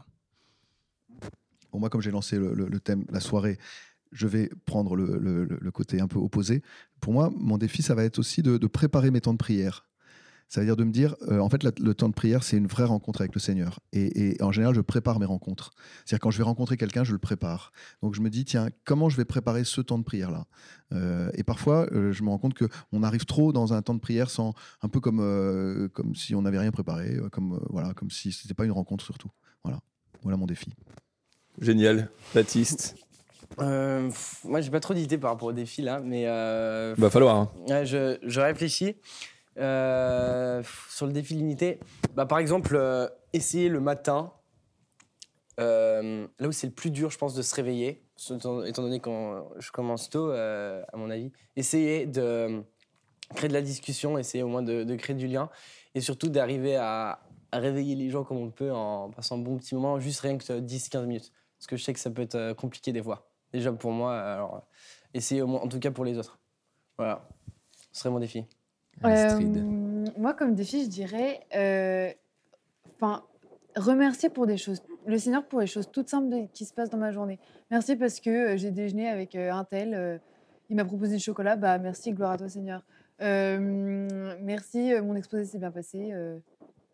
Pour 1.71 1.81
moi, 1.81 1.91
comme 1.91 2.01
j'ai 2.01 2.11
lancé 2.11 2.39
le, 2.39 2.81
thème, 2.81 3.05
la 3.11 3.21
soirée, 3.21 3.59
je 4.11 4.27
vais 4.27 4.51
prendre 4.65 4.97
le 4.97 5.71
côté 5.71 6.01
un 6.01 6.09
peu 6.09 6.19
opposé. 6.19 6.63
Pour 7.01 7.13
moi, 7.13 7.31
mon 7.37 7.59
défi, 7.59 7.83
ça 7.83 7.95
va 7.95 8.05
être 8.05 8.19
aussi 8.19 8.43
de, 8.43 8.57
de 8.57 8.67
préparer 8.67 9.11
mes 9.11 9.21
temps 9.21 9.35
de 9.35 9.39
prière. 9.39 9.88
Ça 10.49 10.61
veut 10.61 10.67
dire 10.67 10.77
de 10.77 10.85
me 10.85 10.91
dire, 10.93 11.15
euh, 11.29 11.41
en 11.41 11.51
fait, 11.51 11.63
la- 11.63 11.73
le 11.79 11.95
temps 11.95 12.09
de 12.09 12.15
prière, 12.15 12.43
c'est 12.43 12.57
une 12.57 12.67
vraie 12.69 12.85
rencontre 12.85 13.21
avec 13.21 13.35
le 13.35 13.41
Seigneur. 13.41 13.81
Et, 13.93 14.31
et 14.37 14.43
en 14.43 14.51
général, 14.51 14.75
je 14.75 14.81
prépare 14.81 15.21
mes 15.21 15.27
rencontres. 15.27 15.73
C'est-à-dire, 16.07 16.21
quand 16.21 16.31
je 16.31 16.39
vais 16.39 16.45
rencontrer 16.45 16.79
quelqu'un, 16.79 17.05
je 17.05 17.13
le 17.13 17.19
prépare. 17.19 17.71
Donc, 18.03 18.15
je 18.15 18.23
me 18.23 18.31
dis, 18.31 18.47
tiens, 18.47 18.69
comment 18.85 19.11
je 19.11 19.19
vais 19.19 19.27
préparer 19.27 19.65
ce 19.65 19.83
temps 19.83 19.99
de 19.99 20.05
prière-là? 20.05 20.47
Euh, 20.95 21.31
Et 21.35 21.43
parfois, 21.45 21.87
euh, 21.93 22.13
je 22.13 22.23
me 22.23 22.31
rends 22.31 22.39
compte 22.39 22.55
qu'on 22.55 23.03
arrive 23.03 23.27
trop 23.27 23.53
dans 23.53 23.75
un 23.75 23.83
temps 23.83 23.93
de 23.95 24.01
prière 24.01 24.31
sans, 24.31 24.55
un 24.81 24.89
peu 24.89 25.01
comme, 25.01 25.21
euh, 25.21 25.89
comme 25.91 26.15
si 26.15 26.35
on 26.35 26.41
n'avait 26.41 26.59
rien 26.59 26.71
préparé, 26.71 27.19
comme, 27.31 27.55
euh, 27.57 27.59
voilà, 27.69 27.93
comme 27.93 28.11
si 28.11 28.33
ce 28.33 28.47
n'était 28.47 28.55
pas 28.55 28.65
une 28.65 28.73
rencontre 28.73 29.05
surtout. 29.05 29.31
Voilà, 29.65 29.81
voilà 30.23 30.39
mon 30.39 30.47
défi. 30.47 30.73
Génial. 31.61 32.09
Baptiste? 32.35 32.97
Euh, 33.61 34.11
moi, 34.45 34.61
j'ai 34.63 34.71
pas 34.71 34.81
trop 34.81 34.95
d'idées 34.95 35.19
par 35.19 35.33
rapport 35.33 35.49
au 35.49 35.53
défi 35.53 35.83
là, 35.83 36.01
mais 36.01 36.25
euh, 36.27 36.95
Va 36.97 37.11
falloir. 37.11 37.37
hein. 37.37 37.85
Je 37.85 38.41
réfléchis. 38.41 38.97
Euh, 39.59 40.63
sur 40.89 41.07
le 41.07 41.13
défi 41.13 41.35
limité, 41.35 41.81
bah, 42.15 42.27
par 42.27 42.39
exemple, 42.39 42.77
euh, 42.77 43.09
essayer 43.33 43.69
le 43.69 43.81
matin, 43.81 44.33
euh, 45.59 46.27
là 46.39 46.49
où 46.49 46.53
c'est 46.53 46.69
le 46.69 46.73
plus 46.73 46.91
dur, 46.91 47.11
je 47.11 47.19
pense, 47.19 47.35
de 47.35 47.43
se 47.43 47.55
réveiller, 47.55 48.05
étant, 48.31 48.63
donné 48.63 49.01
que 49.01 49.11
je 49.59 49.71
commence 49.73 50.11
tôt, 50.11 50.31
à 50.31 50.97
mon 50.97 51.11
avis, 51.11 51.33
essayer 51.57 52.07
de 52.07 52.63
créer 53.35 53.49
de 53.49 53.55
la 53.55 53.63
discussion, 53.63 54.19
essayer 54.19 54.43
au 54.43 54.49
moins 54.49 54.63
de, 54.63 54.97
créer 54.97 55.17
du 55.17 55.27
lien, 55.27 55.51
et 55.95 56.01
surtout 56.01 56.29
d'arriver 56.29 56.77
à, 56.77 57.21
à 57.51 57.59
réveiller 57.59 57.97
les 57.97 58.11
gens 58.11 58.25
comme 58.25 58.39
on 58.39 58.51
peut 58.51 58.73
en 58.73 59.11
passant 59.11 59.37
un 59.37 59.43
bon 59.43 59.57
petit 59.57 59.75
moment, 59.75 59.99
juste 59.99 60.21
rien 60.21 60.39
que 60.39 60.45
10-15 60.45 61.07
minutes. 61.07 61.33
Parce 61.59 61.67
que 61.67 61.77
je 61.77 61.83
sais 61.83 61.93
que 61.93 62.01
ça 62.01 62.11
peut 62.11 62.23
être 62.23 62.53
compliqué 62.53 62.93
des 62.93 63.03
fois. 63.03 63.29
Déjà 63.53 63.73
pour 63.73 63.91
moi, 63.91 64.17
alors 64.17 64.63
essayer 65.15 65.43
au 65.43 65.49
moins, 65.49 65.61
en 65.61 65.69
tout 65.69 65.81
cas 65.81 65.91
pour 65.91 66.05
les 66.05 66.17
autres. 66.17 66.39
Voilà, 66.97 67.29
ce 67.93 68.01
serait 68.01 68.11
mon 68.11 68.21
défi. 68.21 68.45
Astrid. 69.03 69.57
Euh, 69.57 70.05
moi, 70.17 70.35
comme 70.35 70.55
défi, 70.55 70.85
je 70.85 70.89
dirais, 70.89 71.41
euh, 71.55 72.11
enfin, 72.97 73.23
remercier 73.77 74.29
pour 74.29 74.47
des 74.47 74.57
choses, 74.57 74.83
le 75.07 75.19
Seigneur 75.19 75.45
pour 75.47 75.61
les 75.61 75.67
choses 75.67 75.91
toutes 75.91 76.09
simples 76.09 76.29
de- 76.29 76.47
qui 76.53 76.65
se 76.65 76.75
passent 76.75 76.91
dans 76.91 76.99
ma 76.99 77.13
journée. 77.13 77.39
Merci 77.71 77.97
parce 77.97 78.21
que 78.21 78.31
euh, 78.55 78.57
j'ai 78.57 78.71
déjeuné 78.71 79.09
avec 79.09 79.35
un 79.35 79.65
tel, 79.65 80.21
il 80.71 80.77
m'a 80.77 80.85
proposé 80.85 81.17
du 81.17 81.23
chocolat, 81.23 81.57
bah 81.57 81.79
merci, 81.79 82.13
gloire 82.13 82.33
à 82.33 82.37
toi 82.39 82.49
Seigneur. 82.49 82.83
Euh, 83.21 84.37
merci, 84.43 84.93
mon 85.03 85.15
exposé 85.17 85.45
s'est 85.45 85.59
bien 85.59 85.71
passé, 85.71 86.11
euh, 86.13 86.39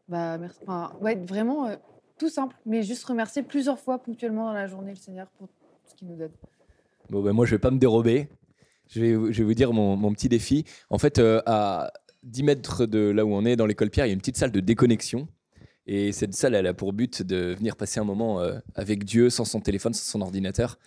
bah 0.08 0.38
merci. 0.38 0.58
Enfin, 0.66 0.92
ouais, 1.00 1.16
vraiment 1.16 1.66
euh, 1.68 1.76
tout 2.18 2.28
simple, 2.28 2.54
mais 2.66 2.82
juste 2.82 3.04
remercier 3.04 3.42
plusieurs 3.42 3.78
fois 3.78 3.98
ponctuellement 3.98 4.46
dans 4.46 4.52
la 4.52 4.66
journée 4.66 4.90
le 4.92 4.96
Seigneur 4.98 5.26
pour 5.38 5.48
ce 5.86 5.94
qu'il 5.94 6.08
nous 6.08 6.16
donne. 6.16 6.30
Bon, 7.10 7.22
ben 7.22 7.32
moi, 7.32 7.44
je 7.46 7.54
vais 7.54 7.58
pas 7.58 7.70
me 7.70 7.78
dérober. 7.78 8.28
Je 8.88 9.00
vais, 9.00 9.14
vous- 9.14 9.54
dire 9.54 9.72
mon, 9.72 10.12
petit 10.12 10.28
défi. 10.28 10.64
En 10.90 10.98
fait, 10.98 11.18
euh, 11.18 11.40
à 11.46 11.92
10 12.22 12.42
mètres 12.42 12.86
de 12.86 13.10
là 13.10 13.24
où 13.24 13.34
on 13.34 13.44
est, 13.44 13.56
dans 13.56 13.66
l'école 13.66 13.90
Pierre, 13.90 14.06
il 14.06 14.10
y 14.10 14.12
a 14.12 14.14
une 14.14 14.20
petite 14.20 14.36
salle 14.36 14.52
de 14.52 14.60
déconnexion. 14.60 15.28
Et 15.86 16.12
cette 16.12 16.34
salle, 16.34 16.54
elle 16.54 16.66
a 16.66 16.74
pour 16.74 16.92
but 16.92 17.22
de 17.22 17.54
venir 17.54 17.76
passer 17.76 18.00
un 18.00 18.04
moment 18.04 18.40
euh, 18.40 18.58
avec 18.74 19.04
Dieu, 19.04 19.30
sans 19.30 19.44
son 19.44 19.60
téléphone, 19.60 19.92
sans 19.92 20.10
son 20.10 20.20
ordinateur. 20.22 20.78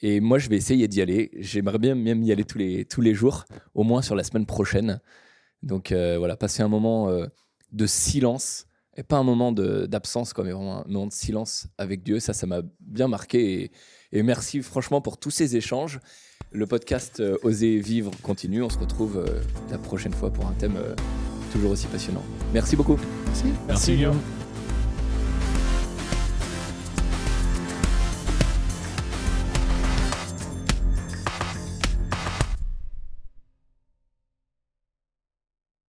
Et 0.00 0.20
moi, 0.20 0.38
je 0.38 0.48
vais 0.48 0.56
essayer 0.56 0.88
d'y 0.88 1.00
aller. 1.00 1.30
J'aimerais 1.38 1.78
bien 1.78 1.94
même 1.94 2.22
y 2.22 2.32
aller 2.32 2.44
tous 2.44 2.58
les, 2.58 2.84
tous 2.84 3.00
les 3.00 3.14
jours, 3.14 3.44
au 3.74 3.82
moins 3.82 4.02
sur 4.02 4.14
la 4.14 4.24
semaine 4.24 4.46
prochaine. 4.46 5.00
Donc 5.62 5.92
euh, 5.92 6.18
voilà, 6.18 6.36
passer 6.36 6.62
un 6.62 6.68
moment 6.68 7.08
de 7.72 7.86
silence, 7.86 8.66
et 8.96 9.02
pas 9.02 9.16
un 9.16 9.22
moment 9.22 9.52
d'absence, 9.52 10.34
mais 10.36 10.52
vraiment 10.52 10.84
un 10.84 10.88
moment 10.88 11.06
de 11.06 11.12
silence 11.12 11.66
avec 11.78 12.02
Dieu. 12.02 12.20
Ça, 12.20 12.32
ça 12.32 12.46
m'a 12.46 12.62
bien 12.80 13.08
marqué. 13.08 13.70
Et 14.12 14.22
merci 14.22 14.62
franchement 14.62 15.00
pour 15.00 15.18
tous 15.18 15.30
ces 15.30 15.56
échanges. 15.56 16.00
Le 16.52 16.66
podcast 16.66 17.20
euh, 17.20 17.38
Oser 17.42 17.78
vivre 17.78 18.10
continue. 18.22 18.62
On 18.62 18.68
se 18.68 18.78
retrouve 18.78 19.24
euh, 19.26 19.40
la 19.70 19.78
prochaine 19.78 20.12
fois 20.12 20.30
pour 20.30 20.46
un 20.46 20.52
thème 20.52 20.76
euh, 20.76 20.94
toujours 21.52 21.70
aussi 21.70 21.86
passionnant. 21.86 22.22
Merci 22.52 22.76
beaucoup. 22.76 22.98
Merci. 23.26 23.44
Merci, 23.66 23.94
Guillaume. 23.94 24.20